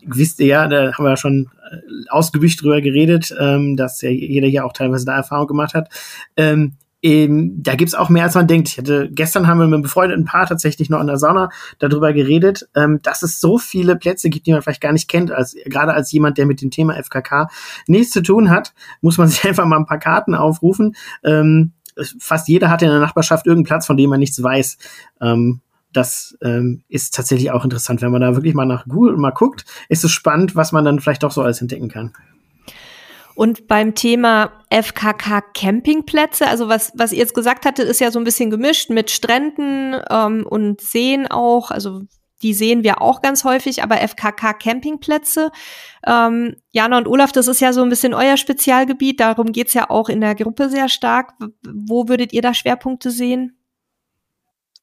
[0.06, 1.78] wisst ihr ja, da haben wir ja schon äh,
[2.10, 5.90] ausgewicht drüber geredet, ähm, dass ja jeder hier auch teilweise da Erfahrung gemacht hat.
[6.38, 8.70] Ähm, ähm, da gibt's auch mehr als man denkt.
[8.70, 12.14] Ich hatte, gestern haben wir mit einem befreundeten Paar tatsächlich noch in der Sauna darüber
[12.14, 15.32] geredet, ähm, dass es so viele Plätze gibt, die man vielleicht gar nicht kennt.
[15.32, 17.50] Als, gerade als jemand, der mit dem Thema FKK
[17.88, 20.96] nichts zu tun hat, muss man sich einfach mal ein paar Karten aufrufen.
[21.24, 21.74] Ähm,
[22.20, 24.78] fast jeder hat in der Nachbarschaft irgendeinen Platz, von dem man nichts weiß.
[25.22, 25.62] Ähm,
[25.94, 28.02] das ähm, ist tatsächlich auch interessant.
[28.02, 31.00] Wenn man da wirklich mal nach Google mal guckt, ist es spannend, was man dann
[31.00, 32.14] vielleicht doch so alles entdecken kann.
[33.42, 38.20] Und beim Thema FKK Campingplätze, also was, was ihr jetzt gesagt hattet, ist ja so
[38.20, 41.72] ein bisschen gemischt mit Stränden ähm, und Seen auch.
[41.72, 42.04] Also
[42.44, 45.50] die sehen wir auch ganz häufig, aber FKK Campingplätze.
[46.06, 49.90] Ähm, Jana und Olaf, das ist ja so ein bisschen euer Spezialgebiet, darum geht's ja
[49.90, 51.34] auch in der Gruppe sehr stark.
[51.68, 53.58] Wo würdet ihr da Schwerpunkte sehen?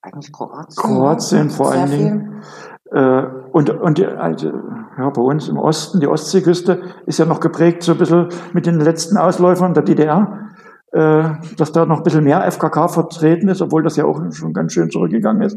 [0.02, 0.74] Eigentlich Kroatien.
[0.74, 2.42] Kroatien vor allen Dingen.
[2.90, 4.50] Äh, und und die, also,
[4.98, 8.66] ja, bei uns im Osten, die Ostseeküste, ist ja noch geprägt so ein bisschen mit
[8.66, 10.48] den letzten Ausläufern der DDR,
[10.90, 11.24] äh,
[11.56, 14.72] dass da noch ein bisschen mehr FKK vertreten ist, obwohl das ja auch schon ganz
[14.72, 15.56] schön zurückgegangen ist.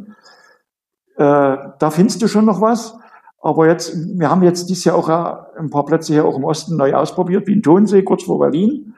[1.17, 2.95] Äh, da findest du schon noch was.
[3.43, 6.77] Aber jetzt, wir haben jetzt dieses Jahr auch ein paar Plätze hier auch im Osten
[6.77, 8.93] neu ausprobiert, wie in Tonsee, kurz vor Berlin.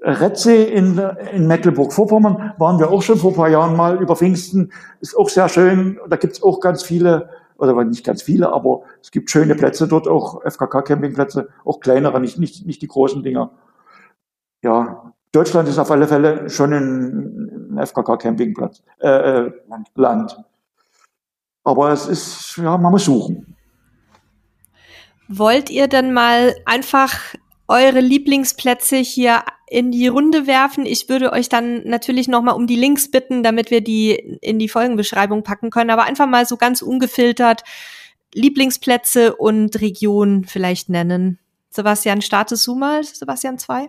[0.00, 0.98] Retzee in,
[1.34, 4.72] in Mecklenburg-Vorpommern waren wir auch schon vor ein paar Jahren mal über Pfingsten.
[5.02, 5.98] Ist auch sehr schön.
[6.08, 7.28] Da gibt's auch ganz viele
[7.58, 12.38] oder nicht ganz viele, aber es gibt schöne Plätze dort, auch FKK-Campingplätze, auch kleinere, nicht,
[12.38, 13.50] nicht, nicht die großen Dinger.
[14.62, 19.08] Ja, Deutschland ist auf alle Fälle schon ein, ein FKK-Campingplatz, äh,
[19.46, 19.52] äh,
[19.96, 20.42] Land.
[21.64, 23.56] Aber es ist, ja, man muss suchen.
[25.28, 27.34] Wollt ihr denn mal einfach
[27.66, 30.86] eure Lieblingsplätze hier in die Runde werfen.
[30.86, 34.58] Ich würde euch dann natürlich noch mal um die Links bitten, damit wir die in
[34.58, 35.90] die Folgenbeschreibung packen können.
[35.90, 37.64] Aber einfach mal so ganz ungefiltert
[38.34, 41.38] Lieblingsplätze und Regionen vielleicht nennen.
[41.70, 43.88] Sebastian, startest du mal, Sebastian 2?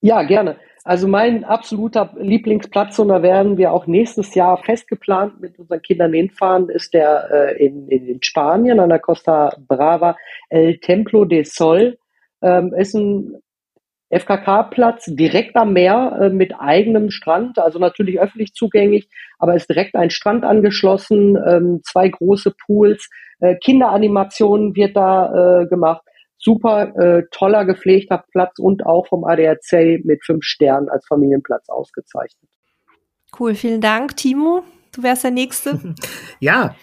[0.00, 0.56] Ja, gerne.
[0.84, 6.12] Also mein absoluter Lieblingsplatz, und da werden wir auch nächstes Jahr festgeplant mit unseren Kindern
[6.12, 10.16] hinfahren, ist der äh, in, in Spanien an der Costa Brava
[10.50, 11.96] El Templo de Sol.
[12.42, 13.40] Ähm, ist ein
[14.18, 19.08] FKK-Platz direkt am Meer äh, mit eigenem Strand, also natürlich öffentlich zugänglich,
[19.38, 23.08] aber ist direkt ein Strand angeschlossen, ähm, zwei große Pools,
[23.40, 26.02] äh, Kinderanimationen wird da äh, gemacht.
[26.38, 32.50] Super äh, toller, gepflegter Platz und auch vom ADAC mit fünf Sternen als Familienplatz ausgezeichnet.
[33.38, 34.62] Cool, vielen Dank, Timo.
[34.94, 35.78] Du wärst der Nächste.
[36.40, 36.74] Ja,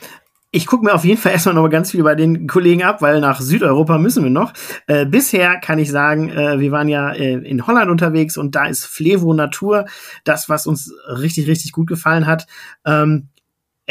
[0.54, 3.02] ich gucke mir auf jeden Fall erstmal noch mal ganz viel bei den Kollegen ab,
[3.02, 4.52] weil nach Südeuropa müssen wir noch.
[4.86, 8.66] Äh, bisher kann ich sagen, äh, wir waren ja äh, in Holland unterwegs und da
[8.66, 9.86] ist Flevo Natur
[10.26, 12.48] das, was uns richtig, richtig gut gefallen hat.
[12.86, 13.30] Ähm,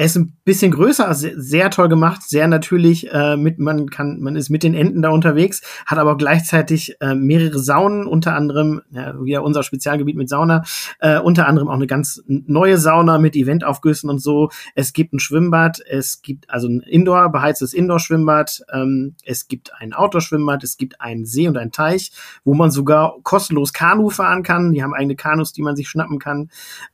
[0.00, 3.12] er ist ein bisschen größer, sehr, sehr toll gemacht, sehr natürlich.
[3.12, 7.14] Äh, mit man kann, man ist mit den Enten da unterwegs, hat aber gleichzeitig äh,
[7.14, 10.64] mehrere Saunen, unter anderem ja, wieder unser Spezialgebiet mit Sauna,
[11.00, 14.48] äh, unter anderem auch eine ganz neue Sauna mit Eventaufgüssen und so.
[14.74, 19.92] Es gibt ein Schwimmbad, es gibt also ein Indoor beheiztes Indoor-Schwimmbad, ähm, es gibt ein
[19.92, 22.10] Outdoor-Schwimmbad, es gibt einen See und einen Teich,
[22.42, 24.72] wo man sogar kostenlos Kanu fahren kann.
[24.72, 26.48] Die haben eigene Kanus, die man sich schnappen kann.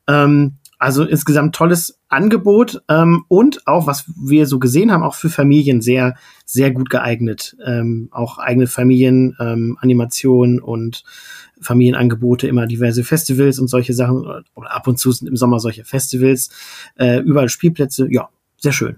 [0.09, 5.29] Ähm, also insgesamt tolles Angebot ähm, und auch, was wir so gesehen haben, auch für
[5.29, 6.15] Familien sehr,
[6.45, 7.57] sehr gut geeignet.
[7.65, 11.03] Ähm, auch eigene Familienanimationen ähm, und
[11.59, 14.43] Familienangebote, immer diverse Festivals und solche Sachen.
[14.55, 16.49] Oder ab und zu sind im Sommer solche Festivals.
[16.95, 18.07] Äh, überall Spielplätze.
[18.11, 18.97] Ja, sehr schön.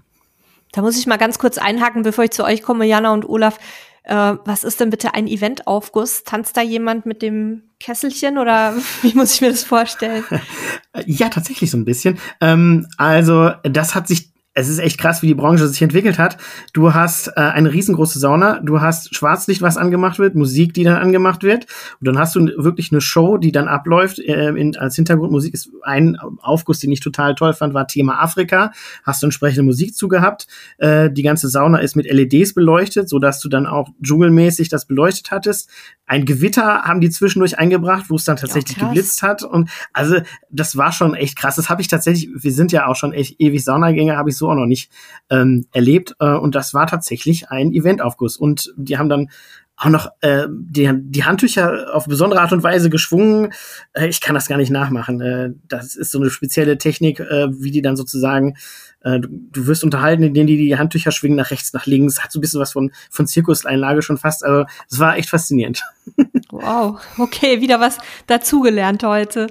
[0.72, 3.58] Da muss ich mal ganz kurz einhaken, bevor ich zu euch komme, Jana und Olaf.
[4.04, 6.24] Äh, was ist denn bitte ein Eventaufguss?
[6.24, 10.24] Tanzt da jemand mit dem Kesselchen oder wie muss ich mir das vorstellen?
[11.06, 12.18] ja, tatsächlich so ein bisschen.
[12.40, 16.36] Ähm, also, das hat sich es ist echt krass, wie die Branche sich entwickelt hat.
[16.72, 20.96] Du hast äh, eine riesengroße Sauna, du hast Schwarzlicht, was angemacht wird, Musik, die dann
[20.96, 21.66] angemacht wird.
[22.00, 24.18] Und dann hast du wirklich eine Show, die dann abläuft.
[24.18, 28.72] Äh, in, als Hintergrundmusik ist ein Aufguss, den ich total toll fand, war Thema Afrika.
[29.04, 30.48] Hast du entsprechende Musik zugehabt.
[30.78, 34.86] Äh, die ganze Sauna ist mit LEDs beleuchtet, so dass du dann auch dschungelmäßig das
[34.86, 35.70] beleuchtet hattest.
[36.06, 39.44] Ein Gewitter haben die zwischendurch eingebracht, wo es dann tatsächlich ja, geblitzt hat.
[39.44, 40.16] Und also
[40.50, 41.54] das war schon echt krass.
[41.54, 44.50] Das habe ich tatsächlich, wir sind ja auch schon echt ewig Saunagänger, habe ich so
[44.50, 44.90] auch noch nicht
[45.30, 46.16] ähm, erlebt.
[46.18, 48.36] Äh, und das war tatsächlich ein Eventaufguss.
[48.36, 49.30] Und die haben dann
[49.76, 53.52] auch noch äh, die, die Handtücher auf besondere Art und Weise geschwungen.
[53.94, 55.20] Äh, ich kann das gar nicht nachmachen.
[55.20, 58.56] Äh, das ist so eine spezielle Technik, äh, wie die dann sozusagen
[59.02, 62.22] äh, du, du wirst unterhalten, indem die die Handtücher schwingen nach rechts, nach links.
[62.22, 64.44] Hat so ein bisschen was von, von Zirkuseinlage schon fast.
[64.44, 65.82] Also es war echt faszinierend.
[66.52, 69.46] Wow, okay, wieder was dazugelernt heute.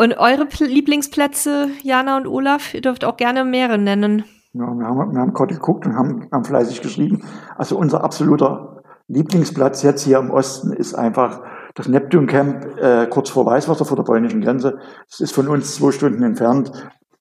[0.00, 4.24] Und eure P Lieblingsplätze, Jana und Olaf, ihr dürft auch gerne mehrere nennen.
[4.54, 7.22] Ja, wir haben, wir haben gerade geguckt und haben, haben fleißig geschrieben.
[7.58, 11.42] Also unser absoluter Lieblingsplatz jetzt hier im Osten ist einfach
[11.74, 14.78] das Neptun Camp äh, kurz vor Weißwasser, vor der polnischen Grenze.
[15.10, 16.72] Das ist von uns zwei Stunden entfernt.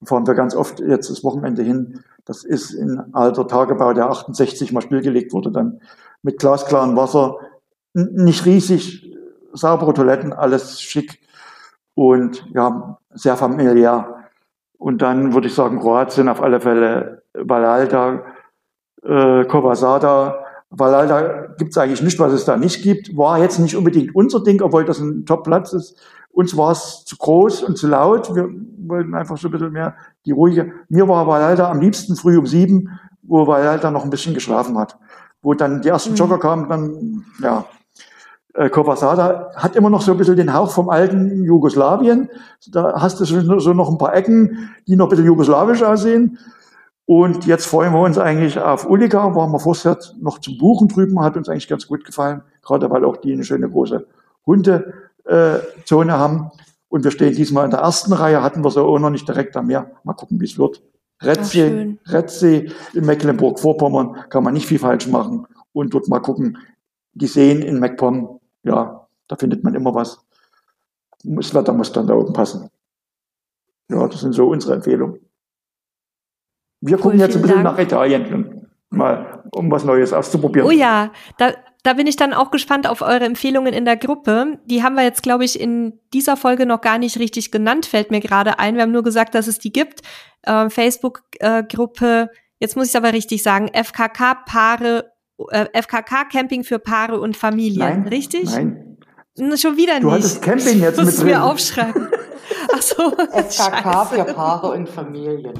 [0.06, 2.00] Fahren wir ganz oft jetzt das Wochenende hin.
[2.24, 5.82] Das ist ein alter Tagebau, der 68 mal stillgelegt wurde, dann
[6.24, 7.40] mit glasklarem Wasser.
[7.94, 9.14] Nicht riesig,
[9.52, 11.20] saubere Toiletten, alles schick
[12.00, 14.24] und ja, sehr familiär.
[14.78, 18.24] Und dann würde ich sagen, Kroatien auf alle Fälle, Valalta,
[19.04, 20.46] äh, Kovasada.
[20.70, 23.18] Valalta gibt es eigentlich nicht, was es da nicht gibt.
[23.18, 26.02] War jetzt nicht unbedingt unser Ding, obwohl das ein Top-Platz ist.
[26.32, 28.34] Uns war es zu groß und zu laut.
[28.34, 28.48] Wir
[28.88, 30.72] wollten einfach so ein bisschen mehr die ruhige.
[30.88, 34.98] Mir war Valalta am liebsten früh um sieben, wo Valalta noch ein bisschen geschlafen hat.
[35.42, 36.16] Wo dann die ersten mhm.
[36.16, 37.66] Jogger kamen, dann, ja,
[38.60, 42.30] äh, Kovasada hat immer noch so ein bisschen den Hauch vom alten Jugoslawien.
[42.68, 46.38] Da hast du so noch ein paar Ecken, die noch ein bisschen jugoslawisch aussehen.
[47.06, 51.22] Und jetzt freuen wir uns eigentlich auf Ulika, waren wir vorher noch zum Buchen drüben,
[51.22, 54.06] hat uns eigentlich ganz gut gefallen, gerade weil auch die eine schöne große
[54.46, 56.52] Hundezone haben.
[56.90, 59.56] Und wir stehen diesmal in der ersten Reihe, hatten wir so auch noch nicht direkt
[59.56, 59.90] am Meer.
[60.04, 60.82] Mal gucken, wie es wird.
[61.22, 65.48] Retzsee, Retzsee in Mecklenburg-Vorpommern kann man nicht viel falsch machen.
[65.72, 66.58] Und dort mal gucken,
[67.14, 70.26] die Seen in MacPom ja, da findet man immer was.
[71.24, 72.70] Das Wetter muss dann da oben passen.
[73.90, 75.20] Ja, das sind so unsere Empfehlungen.
[76.82, 77.78] Wir cool, gucken jetzt ein bisschen Dank.
[77.78, 80.68] nach Italien, mal, um was Neues auszuprobieren.
[80.68, 81.54] Oh ja, da,
[81.84, 84.60] da bin ich dann auch gespannt auf eure Empfehlungen in der Gruppe.
[84.66, 88.12] Die haben wir jetzt, glaube ich, in dieser Folge noch gar nicht richtig genannt, fällt
[88.12, 88.76] mir gerade ein.
[88.76, 90.02] Wir haben nur gesagt, dass es die gibt.
[90.44, 92.30] Äh, Facebook-Gruppe,
[92.60, 93.70] jetzt muss ich es aber richtig sagen,
[95.48, 98.46] FKK äh, FKK-Camping für Paare und Familien, nein, richtig?
[98.52, 98.98] Nein.
[99.56, 100.04] Schon wieder nicht.
[100.04, 101.26] Du hattest Camping jetzt mit drin.
[101.26, 102.10] mir aufschreiben.
[102.74, 103.12] Ach so.
[103.12, 105.54] FKK für Paare und Familien.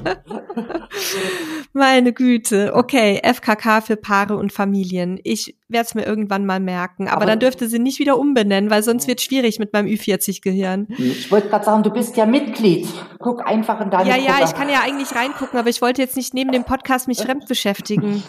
[1.72, 2.72] Meine Güte.
[2.74, 5.18] Okay, FKK für Paare und Familien.
[5.24, 7.08] Ich werde es mir irgendwann mal merken.
[7.08, 10.88] Aber, aber, dann dürfte sie nicht wieder umbenennen, weil sonst wird schwierig mit meinem Ü40-Gehirn.
[10.98, 12.88] Ich wollte gerade sagen, du bist ja Mitglied.
[13.18, 16.16] Guck einfach in deine Ja, ja, ich kann ja eigentlich reingucken, aber ich wollte jetzt
[16.16, 18.22] nicht neben dem Podcast mich fremd beschäftigen.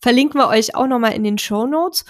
[0.00, 2.04] Verlinken wir euch auch nochmal in den Show Notes.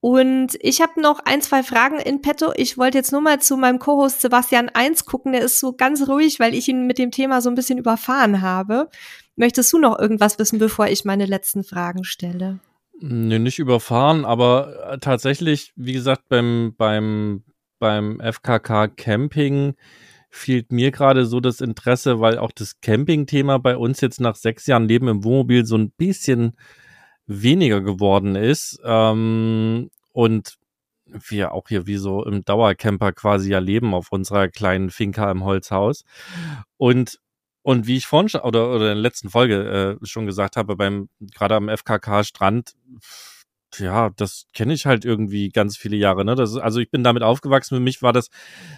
[0.00, 2.52] Und ich habe noch ein, zwei Fragen in petto.
[2.56, 5.32] Ich wollte jetzt nur mal zu meinem Co-Host Sebastian 1 gucken.
[5.32, 8.40] Der ist so ganz ruhig, weil ich ihn mit dem Thema so ein bisschen überfahren
[8.40, 8.88] habe.
[9.36, 12.60] Möchtest du noch irgendwas wissen, bevor ich meine letzten Fragen stelle?
[13.02, 17.44] Nee, nicht überfahren, aber äh, tatsächlich, wie gesagt, beim, beim,
[17.78, 19.74] beim FKK Camping
[20.28, 24.66] fehlt mir gerade so das Interesse, weil auch das Camping-Thema bei uns jetzt nach sechs
[24.66, 26.56] Jahren Leben im Wohnmobil so ein bisschen
[27.30, 28.80] weniger geworden ist.
[28.84, 30.56] Ähm, und
[31.06, 35.44] wir auch hier wie so im Dauercamper quasi ja leben auf unserer kleinen Finca im
[35.44, 36.04] Holzhaus.
[36.76, 37.18] Und
[37.62, 40.76] und wie ich vorhin schon, oder, oder in der letzten Folge äh, schon gesagt habe,
[40.76, 42.72] beim, gerade am FKK Strand,
[43.78, 46.24] ja, das kenne ich halt irgendwie ganz viele Jahre.
[46.24, 46.34] Ne?
[46.34, 47.76] Das ist, also ich bin damit aufgewachsen.
[47.76, 48.28] Für mich war das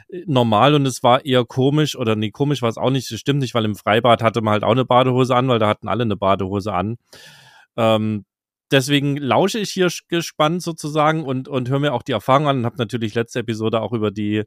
[0.09, 3.11] äh, normal und es war eher komisch oder nee, komisch war es auch nicht.
[3.11, 5.69] Das stimmt nicht, weil im Freibad hatte man halt auch eine Badehose an, weil da
[5.69, 6.97] hatten alle eine Badehose an.
[7.77, 8.25] Ähm,
[8.73, 12.65] deswegen lausche ich hier gespannt sozusagen und, und höre mir auch die Erfahrung an und
[12.65, 14.45] habe natürlich letzte Episode auch über die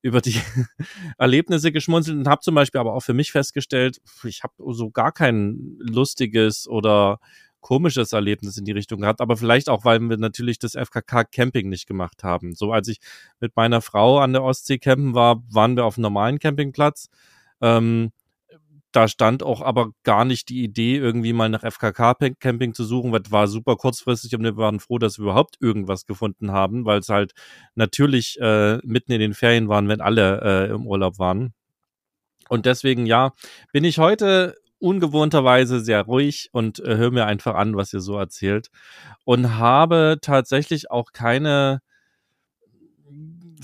[0.00, 0.40] über die
[1.18, 5.12] Erlebnisse geschmunzelt und habe zum Beispiel aber auch für mich festgestellt, ich habe so gar
[5.12, 7.18] kein lustiges oder
[7.60, 11.68] komisches Erlebnis in die Richtung gehabt, aber vielleicht auch, weil wir natürlich das FKK Camping
[11.68, 12.54] nicht gemacht haben.
[12.54, 13.00] So als ich
[13.40, 17.08] mit meiner Frau an der Ostsee campen war, waren wir auf einem normalen Campingplatz.
[17.60, 18.12] Ähm,
[18.92, 23.22] da stand auch aber gar nicht die Idee, irgendwie mal nach FKK-Camping zu suchen, weil
[23.30, 27.08] war super kurzfristig und wir waren froh, dass wir überhaupt irgendwas gefunden haben, weil es
[27.08, 27.32] halt
[27.74, 31.52] natürlich äh, mitten in den Ferien waren, wenn alle äh, im Urlaub waren.
[32.48, 33.32] Und deswegen, ja,
[33.72, 38.16] bin ich heute ungewohnterweise sehr ruhig und äh, höre mir einfach an, was ihr so
[38.16, 38.68] erzählt.
[39.24, 41.80] Und habe tatsächlich auch keine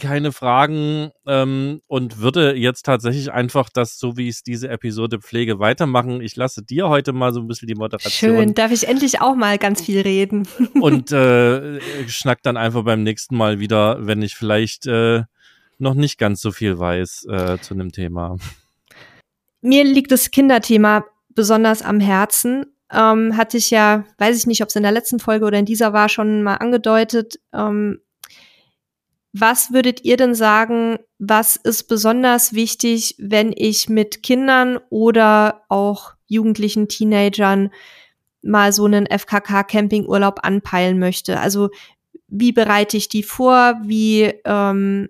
[0.01, 5.21] keine Fragen ähm, und würde jetzt tatsächlich einfach das, so wie ich es diese Episode
[5.21, 6.21] pflege, weitermachen.
[6.21, 8.11] Ich lasse dir heute mal so ein bisschen die Moderation.
[8.11, 10.47] Schön, darf ich endlich auch mal ganz viel reden.
[10.81, 15.23] und äh, schnack dann einfach beim nächsten Mal wieder, wenn ich vielleicht äh,
[15.79, 18.37] noch nicht ganz so viel weiß äh, zu einem Thema.
[19.61, 22.67] Mir liegt das Kinderthema besonders am Herzen.
[22.93, 25.65] Ähm, hatte ich ja, weiß ich nicht, ob es in der letzten Folge oder in
[25.65, 27.41] dieser war, schon mal angedeutet.
[27.53, 28.01] Ähm,
[29.37, 36.13] was würdet ihr denn sagen, was ist besonders wichtig, wenn ich mit Kindern oder auch
[36.27, 37.71] jugendlichen Teenagern
[38.43, 41.41] mal so einen FKK-Campingurlaub anpeilen möchte?
[41.41, 41.71] Also
[42.29, 43.81] wie bereite ich die vor?
[43.83, 45.09] Wie ähm,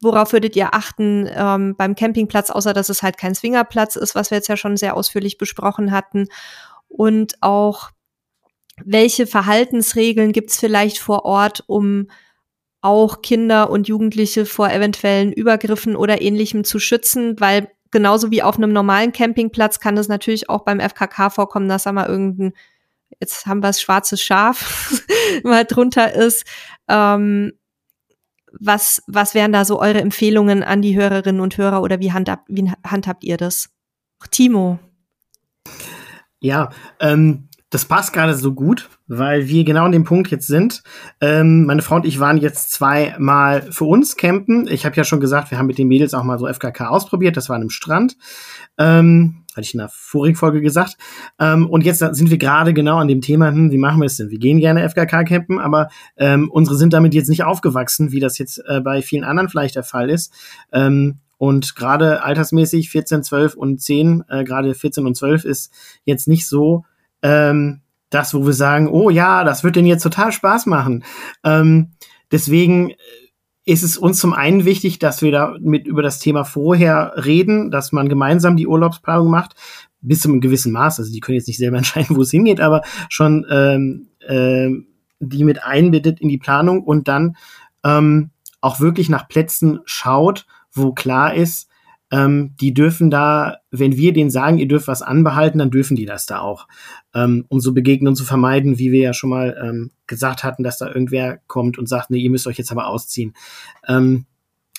[0.00, 4.32] worauf würdet ihr achten ähm, beim Campingplatz, außer dass es halt kein Swingerplatz ist, was
[4.32, 6.26] wir jetzt ja schon sehr ausführlich besprochen hatten?
[6.88, 7.90] Und auch
[8.84, 12.08] welche Verhaltensregeln gibt's vielleicht vor Ort, um
[12.82, 18.56] auch Kinder und Jugendliche vor eventuellen Übergriffen oder ähnlichem zu schützen, weil genauso wie auf
[18.56, 22.52] einem normalen Campingplatz kann es natürlich auch beim FKK vorkommen, dass da mal irgendein,
[23.20, 25.04] jetzt haben wir es schwarzes Schaf
[25.44, 26.44] mal drunter ist.
[26.88, 27.52] Ähm,
[28.58, 32.44] was, was wären da so eure Empfehlungen an die Hörerinnen und Hörer oder wie handhabt,
[32.48, 33.70] wie handhabt ihr das?
[34.30, 34.78] Timo.
[36.40, 36.70] Ja,
[37.00, 40.82] ähm, das passt gerade so gut, weil wir genau an dem Punkt jetzt sind.
[41.20, 44.66] Ähm, meine Frau und ich waren jetzt zweimal für uns campen.
[44.68, 47.36] Ich habe ja schon gesagt, wir haben mit den Mädels auch mal so FKK ausprobiert.
[47.36, 48.16] Das war an einem Strand.
[48.78, 50.96] Ähm, hatte ich in der vorigen Folge gesagt.
[51.38, 54.16] Ähm, und jetzt sind wir gerade genau an dem Thema, hm, wie machen wir es
[54.16, 54.30] denn?
[54.30, 58.38] Wir gehen gerne FKK campen, aber ähm, unsere sind damit jetzt nicht aufgewachsen, wie das
[58.38, 60.32] jetzt äh, bei vielen anderen vielleicht der Fall ist.
[60.72, 65.72] Ähm, und gerade altersmäßig 14, 12 und 10, äh, gerade 14 und 12 ist
[66.04, 66.84] jetzt nicht so
[67.20, 67.82] ähm,
[68.14, 71.04] das, wo wir sagen, oh ja, das wird denen jetzt total Spaß machen.
[71.44, 71.92] Ähm,
[72.30, 72.92] deswegen
[73.64, 77.70] ist es uns zum einen wichtig, dass wir da mit über das Thema vorher reden,
[77.70, 79.54] dass man gemeinsam die Urlaubsplanung macht,
[80.00, 80.98] bis zu einem gewissen Maß.
[80.98, 84.70] Also die können jetzt nicht selber entscheiden, wo es hingeht, aber schon ähm, äh,
[85.20, 87.36] die mit einbindet in die Planung und dann
[87.84, 91.68] ähm, auch wirklich nach Plätzen schaut, wo klar ist,
[92.12, 96.04] ähm, die dürfen da, wenn wir denen sagen, ihr dürft was anbehalten, dann dürfen die
[96.04, 96.68] das da auch.
[97.14, 100.76] Ähm, um so Begegnungen zu vermeiden, wie wir ja schon mal ähm, gesagt hatten, dass
[100.76, 103.32] da irgendwer kommt und sagt, nee, ihr müsst euch jetzt aber ausziehen.
[103.88, 104.26] Ähm,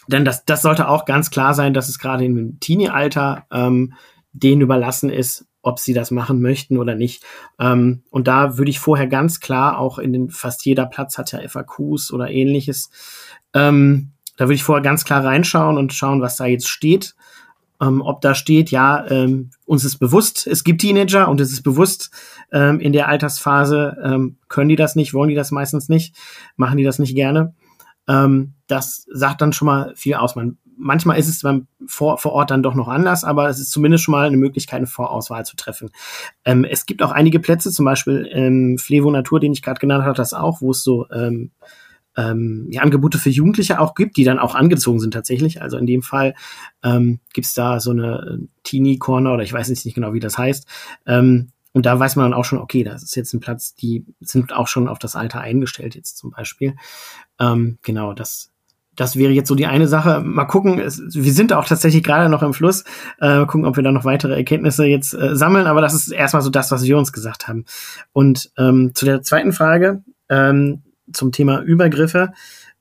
[0.08, 3.94] denn das, das sollte auch ganz klar sein, dass es gerade im Teenie-Alter ähm,
[4.32, 7.24] denen überlassen ist, ob sie das machen möchten oder nicht.
[7.60, 11.32] Ähm, und da würde ich vorher ganz klar auch in den, fast jeder Platz hat
[11.32, 12.92] ja FAQs oder ähnliches.
[13.56, 17.16] Ähm, da würde ich vorher ganz klar reinschauen und schauen, was da jetzt steht.
[17.82, 21.64] Ähm, ob da steht, ja, ähm, uns ist bewusst, es gibt Teenager und es ist
[21.64, 22.12] bewusst,
[22.52, 26.16] ähm, in der Altersphase ähm, können die das nicht, wollen die das meistens nicht,
[26.56, 27.56] machen die das nicht gerne.
[28.08, 30.36] Ähm, das sagt dann schon mal viel aus.
[30.36, 33.72] Man manchmal ist es beim vor, vor Ort dann doch noch anders, aber es ist
[33.72, 35.90] zumindest schon mal eine Möglichkeit, eine Vorauswahl zu treffen.
[36.46, 40.04] Ähm, es gibt auch einige Plätze, zum Beispiel ähm, Flevo Natur, den ich gerade genannt
[40.04, 41.52] habe, das auch, wo es so ähm,
[42.16, 45.62] ähm, ja, Angebote für Jugendliche auch gibt, die dann auch angezogen sind tatsächlich.
[45.62, 46.36] Also in dem Fall
[46.84, 50.68] ähm, gibt da so eine Teenie Corner oder ich weiß nicht genau, wie das heißt.
[51.06, 54.06] Ähm, und da weiß man dann auch schon, okay, das ist jetzt ein Platz, die
[54.20, 56.76] sind auch schon auf das Alter eingestellt jetzt zum Beispiel.
[57.40, 58.52] Ähm, genau, das,
[58.96, 60.22] das wäre jetzt so die eine Sache.
[60.22, 62.84] Mal gucken, es, wir sind auch tatsächlich gerade noch im Fluss.
[63.20, 65.66] Äh, gucken, ob wir da noch weitere Erkenntnisse jetzt äh, sammeln.
[65.66, 67.66] Aber das ist erstmal so das, was wir uns gesagt haben.
[68.12, 70.84] Und ähm, zu der zweiten Frage ähm,
[71.14, 72.34] zum Thema Übergriffe.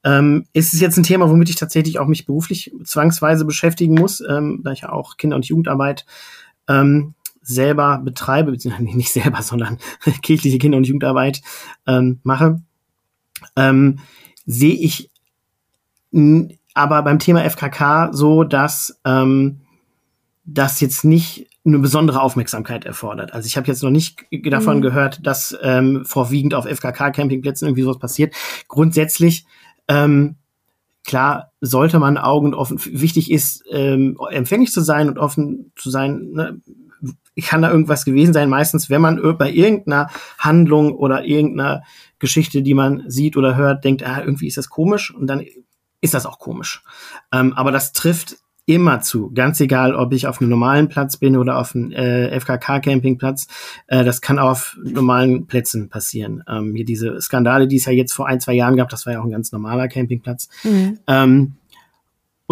[0.04, 4.20] Ähm, ist es jetzt ein Thema, womit ich tatsächlich auch mich beruflich zwangsweise beschäftigen muss,
[4.20, 6.04] ähm, da ich ja auch Kinder- und Jugendarbeit
[6.68, 9.78] ähm, selber betreibe, beziehungsweise nicht selber, sondern
[10.22, 11.42] kirchliche Kinder- und Jugendarbeit
[11.86, 12.60] ähm, mache,
[13.56, 14.00] ähm,
[14.44, 15.10] sehe ich
[16.74, 19.60] aber beim Thema FKK so, dass ähm,
[20.44, 23.32] das jetzt nicht eine besondere Aufmerksamkeit erfordert.
[23.32, 24.82] Also ich habe jetzt noch nicht davon mhm.
[24.82, 28.34] gehört, dass ähm, vorwiegend auf FKK-Campingplätzen irgendwie sowas passiert.
[28.68, 29.46] Grundsätzlich
[29.86, 30.36] ähm,
[31.04, 32.80] klar sollte man Augen offen.
[32.84, 36.30] Wichtig ist, ähm, empfänglich zu sein und offen zu sein.
[36.32, 36.60] Ne?
[37.42, 38.48] Kann da irgendwas gewesen sein?
[38.48, 40.08] Meistens, wenn man bei irgendeiner
[40.38, 41.82] Handlung oder irgendeiner
[42.18, 45.44] Geschichte, die man sieht oder hört, denkt, ah, irgendwie ist das komisch und dann
[46.00, 46.82] ist das auch komisch.
[47.32, 48.36] Ähm, aber das trifft
[48.66, 52.38] immer zu, ganz egal, ob ich auf einem normalen Platz bin oder auf einem äh,
[52.38, 53.48] FKK-Campingplatz.
[53.88, 56.44] Äh, das kann auch auf normalen Plätzen passieren.
[56.48, 59.14] Ähm, hier diese Skandale, die es ja jetzt vor ein, zwei Jahren gab, das war
[59.14, 60.48] ja auch ein ganz normaler Campingplatz.
[60.62, 60.98] Mhm.
[61.06, 61.54] Ähm,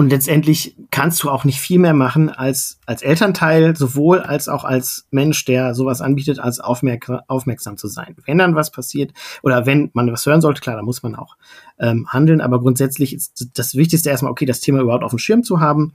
[0.01, 4.65] und letztendlich kannst du auch nicht viel mehr machen als als Elternteil, sowohl als auch
[4.65, 8.17] als Mensch, der sowas anbietet, als aufmerk aufmerksam zu sein.
[8.25, 11.37] Wenn dann was passiert oder wenn man was hören sollte, klar, da muss man auch
[11.79, 12.41] ähm, handeln.
[12.41, 15.93] Aber grundsätzlich ist das Wichtigste erstmal, okay, das Thema überhaupt auf dem Schirm zu haben.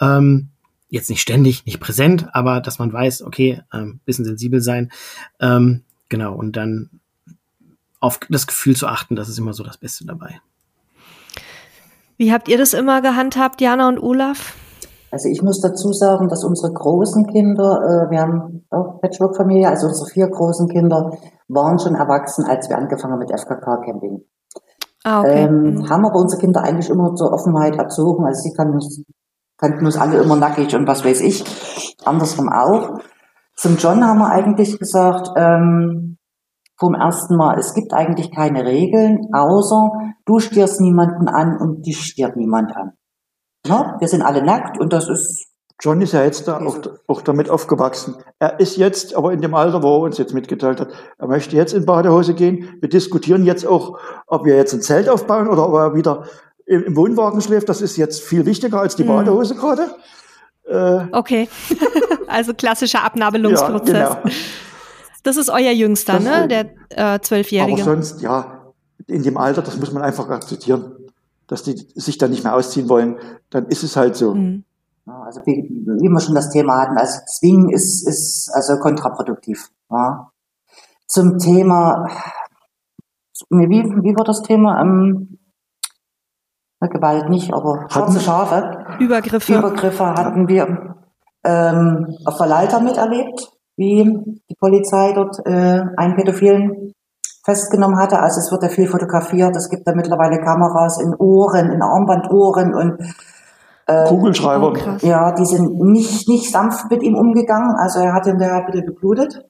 [0.00, 0.48] Ähm,
[0.88, 4.90] jetzt nicht ständig, nicht präsent, aber dass man weiß, okay, ähm, bisschen sensibel sein.
[5.40, 6.88] Ähm, genau, und dann
[8.00, 10.40] auf das Gefühl zu achten, das ist immer so das Beste dabei.
[12.22, 14.54] Wie habt ihr das immer gehandhabt, Jana und Olaf?
[15.10, 19.88] Also ich muss dazu sagen, dass unsere großen Kinder, äh, wir haben auch Patchwork-Familie, also
[19.88, 21.10] unsere vier großen Kinder
[21.48, 24.20] waren schon erwachsen, als wir angefangen haben mit FKK-Camping.
[25.02, 25.46] Ah, okay.
[25.46, 25.90] Ähm, mhm.
[25.90, 28.24] Haben aber unsere Kinder eigentlich immer zur Offenheit erzogen.
[28.24, 29.02] Also sie kannten uns,
[29.58, 31.44] kannten uns alle immer nackig und was weiß ich.
[32.04, 33.00] Andersrum auch.
[33.56, 36.18] Zum John haben wir eigentlich gesagt, ähm,
[36.82, 39.92] vom ersten Mal, es gibt eigentlich keine Regeln, außer
[40.26, 42.94] du stierst niemanden an und dich stiert niemand an.
[43.64, 45.46] Ja, wir sind alle nackt und das ist.
[45.80, 48.16] John ist ja jetzt da auch, auch damit aufgewachsen.
[48.40, 51.54] Er ist jetzt aber in dem Alter, wo er uns jetzt mitgeteilt hat, er möchte
[51.54, 52.76] jetzt in Badehose gehen.
[52.80, 56.24] Wir diskutieren jetzt auch, ob wir jetzt ein Zelt aufbauen oder ob er wieder
[56.66, 57.68] im Wohnwagen schläft.
[57.68, 59.08] Das ist jetzt viel wichtiger als die mhm.
[59.08, 59.94] Badehose gerade.
[60.68, 61.48] Äh, okay,
[62.26, 63.94] also klassischer Abnabelungsprozess.
[63.94, 64.34] Ja, genau.
[65.22, 66.48] Das ist euer Jüngster, das, ne?
[66.48, 67.82] Der äh, Zwölfjährige.
[67.82, 68.72] Aber sonst, ja,
[69.06, 70.96] in dem Alter, das muss man einfach akzeptieren,
[71.46, 73.18] dass die sich dann nicht mehr ausziehen wollen.
[73.50, 74.34] Dann ist es halt so.
[74.34, 74.64] Mhm.
[75.04, 79.70] Also wie, wie wir schon das Thema hatten, also Zwingen ist, ist also kontraproduktiv.
[79.90, 80.30] Ja.
[81.08, 82.08] Zum Thema,
[83.50, 84.80] wie, wie war das Thema?
[84.80, 85.38] Ähm,
[86.80, 88.96] Gewalt nicht, aber schwarze Schafe.
[88.98, 89.56] Übergriffe.
[89.56, 90.96] Übergriffe hatten wir
[91.44, 93.52] ähm, auf der Leiter miterlebt
[93.82, 96.94] wie die Polizei dort äh, einen Pädophilen
[97.44, 98.20] festgenommen hatte.
[98.20, 99.56] Also es wird ja viel fotografiert.
[99.56, 103.00] Es gibt da mittlerweile Kameras in Ohren, in Armbandohren und
[103.86, 104.72] äh, Kugelschreiber.
[104.72, 107.74] Oh, ja, die sind nicht, nicht sanft mit ihm umgegangen.
[107.76, 109.44] Also er hat hinterher ein bisschen geblutet.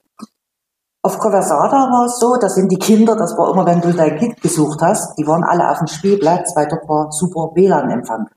[1.04, 4.16] Auf Conversada war es so, da sind die Kinder, das war immer, wenn du dein
[4.16, 8.28] Kind gesucht hast, die waren alle auf dem Spielplatz, weil dort war super WLAN-Empfang.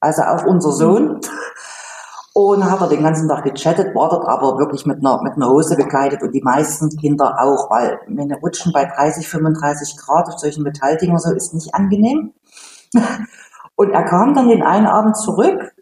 [0.00, 1.20] Also auch unser Sohn
[2.32, 5.48] und hat er den ganzen Tag gechattet, war dort aber wirklich mit einer, mit einer
[5.48, 10.38] Hose bekleidet und die meisten Kinder auch, weil wenn rutschen bei 30, 35 Grad auf
[10.38, 12.32] solchen Metalldinger so ist nicht angenehm.
[13.76, 15.74] Und er kam dann den einen Abend zurück,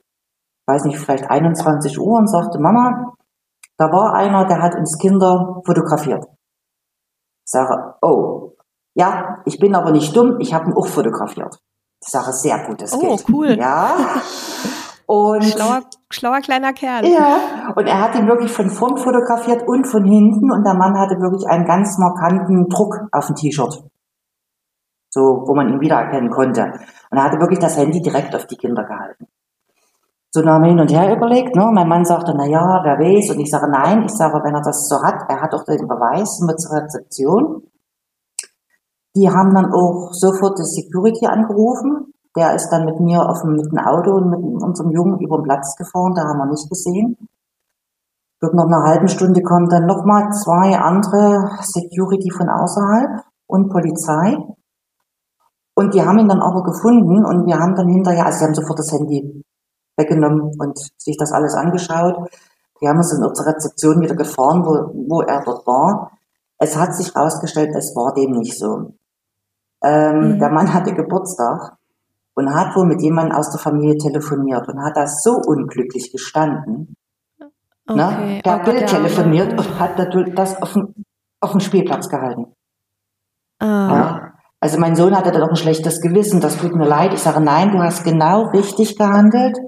[0.66, 3.14] weiß nicht, vielleicht 21 Uhr und sagte, Mama,
[3.76, 6.24] da war einer, der hat uns Kinder fotografiert.
[7.44, 8.52] Ich sage, oh,
[8.94, 11.58] ja, ich bin aber nicht dumm, ich habe ihn auch fotografiert.
[12.00, 13.24] Ich sage, sehr gutes oh, Kind.
[13.26, 13.58] Oh, cool.
[13.58, 13.96] Ja.
[15.08, 15.80] Und schlauer,
[16.10, 17.06] schlauer kleiner Kerl.
[17.06, 20.98] Ja, und er hat ihn wirklich von vorn fotografiert und von hinten und der Mann
[20.98, 23.84] hatte wirklich einen ganz markanten Druck auf dem T-Shirt.
[25.08, 26.64] So, wo man ihn wiedererkennen konnte.
[27.10, 29.26] Und er hatte wirklich das Handy direkt auf die Kinder gehalten.
[30.30, 31.70] So dann haben wir hin und her überlegt, ne?
[31.72, 33.30] Mein Mann sagte, na ja, wer weiß.
[33.30, 34.02] Und ich sage, nein.
[34.04, 37.62] Ich sage, wenn er das so hat, er hat auch den Beweis mit zur Rezeption.
[39.16, 43.52] Die haben dann auch sofort die Security angerufen Der ist dann mit mir auf dem,
[43.52, 46.68] mit dem Auto und mit unserem Jungen über den Platz gefahren, da haben wir nicht
[46.68, 47.16] gesehen.
[48.40, 54.36] Wird nach einer halben Stunde kommen dann nochmal zwei andere Security von außerhalb und Polizei.
[55.74, 58.54] Und die haben ihn dann aber gefunden und wir haben dann hinterher, also sie haben
[58.54, 59.44] sofort das Handy
[59.96, 62.16] weggenommen und sich das alles angeschaut.
[62.80, 66.12] Wir haben uns in unsere Rezeption wieder gefahren, wo, wo er dort war.
[66.58, 68.94] Es hat sich herausgestellt, es war dem nicht so.
[69.82, 70.38] Ähm, mhm.
[70.38, 71.77] Der Mann hatte Geburtstag
[72.38, 76.94] und hat wohl mit jemandem aus der Familie telefoniert und hat da so unglücklich gestanden.
[77.84, 78.40] Okay, ne?
[78.44, 79.98] Der hat Bild telefoniert und hat
[80.36, 80.94] das auf dem,
[81.40, 82.54] auf dem Spielplatz gehalten.
[83.58, 83.66] Ah.
[83.66, 84.32] Ja.
[84.60, 87.12] Also mein Sohn hatte da doch ein schlechtes Gewissen, das tut mir leid.
[87.12, 89.58] Ich sage, nein, du hast genau richtig gehandelt.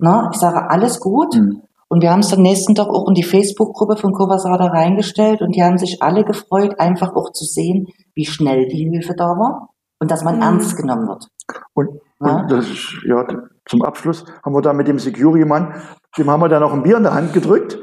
[0.00, 0.28] Ne?
[0.32, 1.36] Ich sage, alles gut.
[1.36, 1.62] Mhm.
[1.86, 5.54] Und wir haben es am nächsten Tag auch in die Facebook-Gruppe von Kovasada reingestellt und
[5.54, 9.71] die haben sich alle gefreut, einfach auch zu sehen, wie schnell die Hilfe da war
[10.02, 10.42] und dass man mhm.
[10.42, 11.28] ernst genommen wird.
[11.74, 11.88] Und,
[12.20, 12.40] ja?
[12.40, 13.24] und das ist, ja,
[13.66, 15.74] zum Abschluss haben wir da mit dem Security-Mann,
[16.18, 17.78] dem haben wir dann noch ein Bier in der Hand gedrückt,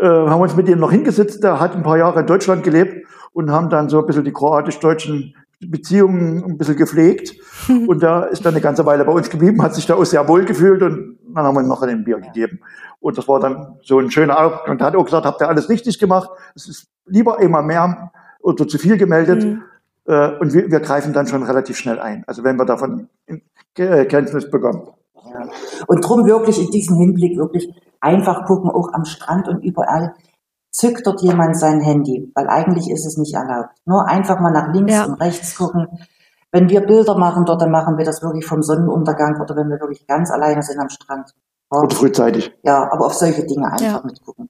[0.00, 3.08] äh, haben uns mit dem noch hingesetzt, der hat ein paar Jahre in Deutschland gelebt
[3.32, 7.34] und haben dann so ein bisschen die kroatisch-deutschen Beziehungen ein bisschen gepflegt.
[7.88, 10.28] und da ist dann eine ganze Weile bei uns geblieben, hat sich da auch sehr
[10.28, 12.60] wohl gefühlt und dann haben wir ihm noch ein Bier gegeben.
[13.00, 14.68] Und das war dann so ein schöner Augenblick.
[14.68, 16.30] Und er hat auch gesagt, habt ihr alles richtig gemacht?
[16.54, 19.42] Es ist lieber immer mehr oder zu viel gemeldet.
[19.42, 19.62] Mhm.
[20.06, 22.24] Äh, und wir, wir, greifen dann schon relativ schnell ein.
[22.26, 23.08] Also wenn wir davon
[23.76, 24.88] äh, Kenntnis bekommen.
[25.14, 25.48] Ja.
[25.86, 27.68] Und drum wirklich in diesem Hinblick wirklich
[28.00, 30.14] einfach gucken, auch am Strand und überall.
[30.70, 33.70] Zückt dort jemand sein Handy, weil eigentlich ist es nicht erlaubt.
[33.86, 35.04] Nur einfach mal nach links ja.
[35.06, 35.88] und rechts gucken.
[36.52, 39.80] Wenn wir Bilder machen dort, dann machen wir das wirklich vom Sonnenuntergang oder wenn wir
[39.80, 41.34] wirklich ganz alleine sind am Strand.
[41.68, 42.52] Und frühzeitig.
[42.62, 44.02] Ja, aber auf solche Dinge einfach ja.
[44.04, 44.48] mitgucken.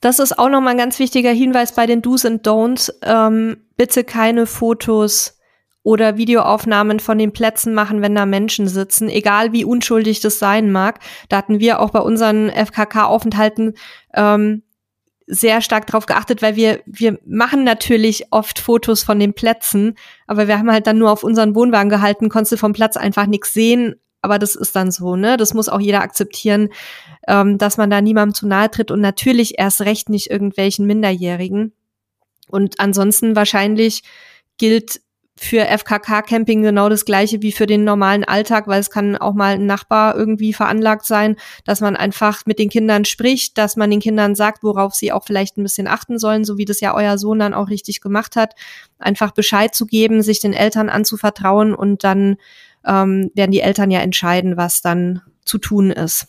[0.00, 2.92] Das ist auch nochmal ein ganz wichtiger Hinweis bei den Do's and Don'ts.
[3.02, 5.38] Ähm, bitte keine Fotos
[5.82, 10.70] oder Videoaufnahmen von den Plätzen machen, wenn da Menschen sitzen, egal wie unschuldig das sein
[10.70, 10.98] mag.
[11.30, 13.72] Da hatten wir auch bei unseren FKK-Aufenthalten
[14.12, 14.64] ähm,
[15.26, 19.94] sehr stark drauf geachtet, weil wir, wir machen natürlich oft Fotos von den Plätzen,
[20.26, 23.24] aber wir haben halt dann nur auf unseren Wohnwagen gehalten, konntest du vom Platz einfach
[23.24, 25.38] nichts sehen, aber das ist dann so, ne?
[25.38, 26.68] Das muss auch jeder akzeptieren,
[27.26, 31.72] ähm, dass man da niemandem zu nahe tritt und natürlich erst recht nicht irgendwelchen Minderjährigen.
[32.50, 34.02] Und ansonsten wahrscheinlich
[34.58, 35.00] gilt
[35.42, 39.54] für FKK-Camping genau das gleiche wie für den normalen Alltag, weil es kann auch mal
[39.54, 44.00] ein Nachbar irgendwie veranlagt sein, dass man einfach mit den Kindern spricht, dass man den
[44.00, 47.16] Kindern sagt, worauf sie auch vielleicht ein bisschen achten sollen, so wie das ja euer
[47.16, 48.54] Sohn dann auch richtig gemacht hat,
[48.98, 52.36] einfach Bescheid zu geben, sich den Eltern anzuvertrauen und dann
[52.84, 56.26] ähm, werden die Eltern ja entscheiden, was dann zu tun ist.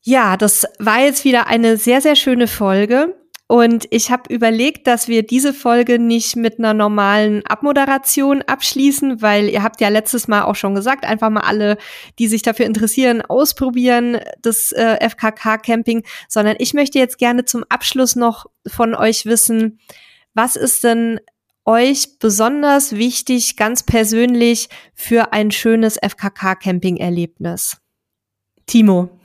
[0.00, 3.14] Ja, das war jetzt wieder eine sehr, sehr schöne Folge.
[3.50, 9.48] Und ich habe überlegt, dass wir diese Folge nicht mit einer normalen Abmoderation abschließen, weil
[9.48, 11.76] ihr habt ja letztes Mal auch schon gesagt, einfach mal alle,
[12.20, 18.14] die sich dafür interessieren, ausprobieren das äh, FKK-Camping, sondern ich möchte jetzt gerne zum Abschluss
[18.14, 19.80] noch von euch wissen,
[20.32, 21.18] was ist denn
[21.64, 27.78] euch besonders wichtig, ganz persönlich, für ein schönes FKK-Camping-Erlebnis?
[28.66, 29.19] Timo.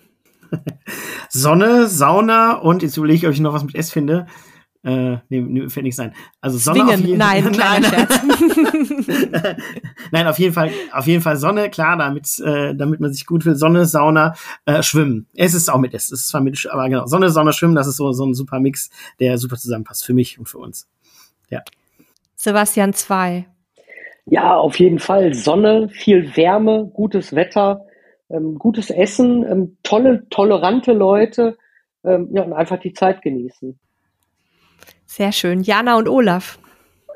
[1.29, 4.27] Sonne, Sauna und jetzt überlege ich, ob ich noch was mit S finde.
[4.85, 6.13] Äh, nee, nee, fällt nicht sein.
[6.41, 7.19] Also Sonne Zwingen.
[7.21, 7.81] auf jeden Fall.
[7.81, 9.57] Nein, nein, nein.
[10.11, 13.41] nein, auf jeden Fall, auf jeden Fall Sonne, klar, damit, äh, damit man sich gut
[13.41, 13.57] fühlt.
[13.57, 14.35] Sonne, Sauna,
[14.65, 15.27] äh, Schwimmen.
[15.35, 16.11] Es ist auch mit S.
[16.11, 17.07] Es ist zwar mit, aber genau.
[17.07, 20.37] Sonne, Sonne, Schwimmen, das ist so, so ein super Mix, der super zusammenpasst für mich
[20.37, 20.87] und für uns.
[21.49, 21.63] Ja.
[22.35, 23.47] Sebastian 2.
[24.27, 25.33] Ja, auf jeden Fall.
[25.33, 27.85] Sonne, viel Wärme, gutes Wetter,
[28.29, 31.57] ähm, gutes Essen, ähm, tolle, tolerante Leute
[32.03, 33.79] ähm, ja, und einfach die Zeit genießen.
[35.05, 35.61] Sehr schön.
[35.61, 36.59] Jana und Olaf.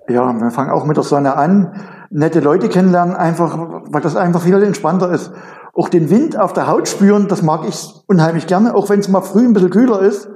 [0.07, 1.79] Ja, wir fangen auch mit der Sonne an.
[2.09, 3.57] Nette Leute kennenlernen, einfach,
[3.91, 5.31] weil das einfach viel entspannter ist.
[5.73, 9.07] Auch den Wind auf der Haut spüren, das mag ich unheimlich gerne, auch wenn es
[9.07, 10.27] mal früh ein bisschen kühler ist.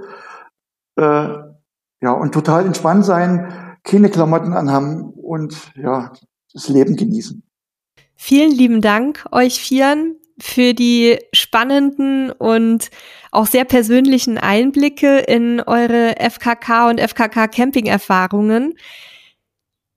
[0.96, 1.28] Äh,
[2.02, 6.14] ja, und total entspannt sein keine Klamotten anhaben und ja,
[6.54, 7.44] das Leben genießen.
[8.16, 12.90] Vielen lieben Dank euch Vieren für die spannenden und
[13.32, 18.76] auch sehr persönlichen Einblicke in eure FKK und FKK Camping Erfahrungen.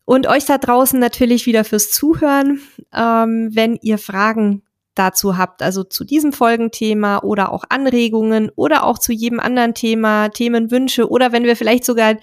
[0.05, 2.61] Und euch da draußen natürlich wieder fürs Zuhören.
[2.95, 4.63] Ähm, wenn ihr Fragen
[4.95, 10.29] dazu habt, also zu diesem Folgenthema oder auch Anregungen oder auch zu jedem anderen Thema,
[10.31, 12.17] Themenwünsche oder wenn wir vielleicht sogar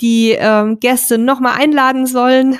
[0.00, 2.58] die ähm, Gäste nochmal einladen sollen,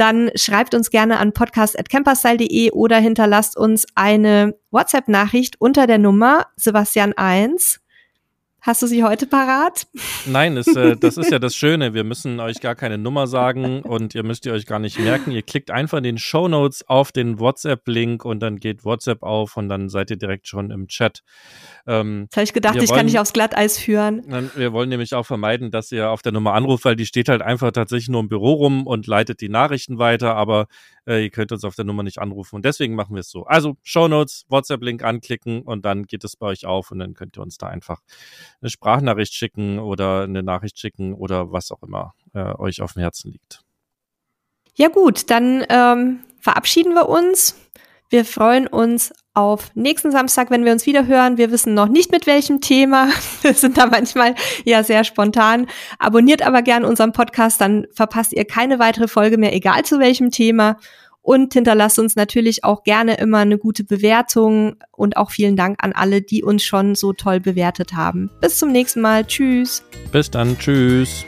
[0.00, 7.12] dann schreibt uns gerne an podcast.camperstyle.de oder hinterlasst uns eine WhatsApp-Nachricht unter der Nummer Sebastian
[7.12, 7.80] 1
[8.62, 9.86] Hast du sie heute parat?
[10.26, 11.94] Nein, ist, äh, das ist ja das Schöne.
[11.94, 15.30] Wir müssen euch gar keine Nummer sagen und ihr müsst ihr euch gar nicht merken.
[15.30, 19.56] Ihr klickt einfach in den Show Notes auf den WhatsApp-Link und dann geht WhatsApp auf
[19.56, 21.22] und dann seid ihr direkt schon im Chat.
[21.86, 24.22] Ähm, Jetzt habe ich gedacht, ich wollen, kann nicht aufs Glatteis führen.
[24.54, 27.40] Wir wollen nämlich auch vermeiden, dass ihr auf der Nummer anruft, weil die steht halt
[27.40, 30.66] einfach tatsächlich nur im Büro rum und leitet die Nachrichten weiter, aber
[31.10, 33.44] äh, ihr könnt uns auf der Nummer nicht anrufen und deswegen machen wir es so.
[33.44, 37.36] Also Show Notes, WhatsApp-Link anklicken und dann geht es bei euch auf und dann könnt
[37.36, 38.00] ihr uns da einfach
[38.60, 43.00] eine Sprachnachricht schicken oder eine Nachricht schicken oder was auch immer äh, euch auf dem
[43.00, 43.62] Herzen liegt.
[44.76, 47.56] Ja gut, dann ähm, verabschieden wir uns.
[48.10, 51.38] Wir freuen uns auf nächsten Samstag, wenn wir uns wieder hören.
[51.38, 53.08] Wir wissen noch nicht mit welchem Thema.
[53.42, 54.34] Wir sind da manchmal
[54.64, 55.68] ja sehr spontan.
[56.00, 60.32] Abonniert aber gern unseren Podcast, dann verpasst ihr keine weitere Folge mehr, egal zu welchem
[60.32, 60.76] Thema.
[61.22, 65.92] Und hinterlasst uns natürlich auch gerne immer eine gute Bewertung und auch vielen Dank an
[65.92, 68.30] alle, die uns schon so toll bewertet haben.
[68.40, 69.24] Bis zum nächsten Mal.
[69.24, 69.84] Tschüss.
[70.10, 70.58] Bis dann.
[70.58, 71.24] Tschüss.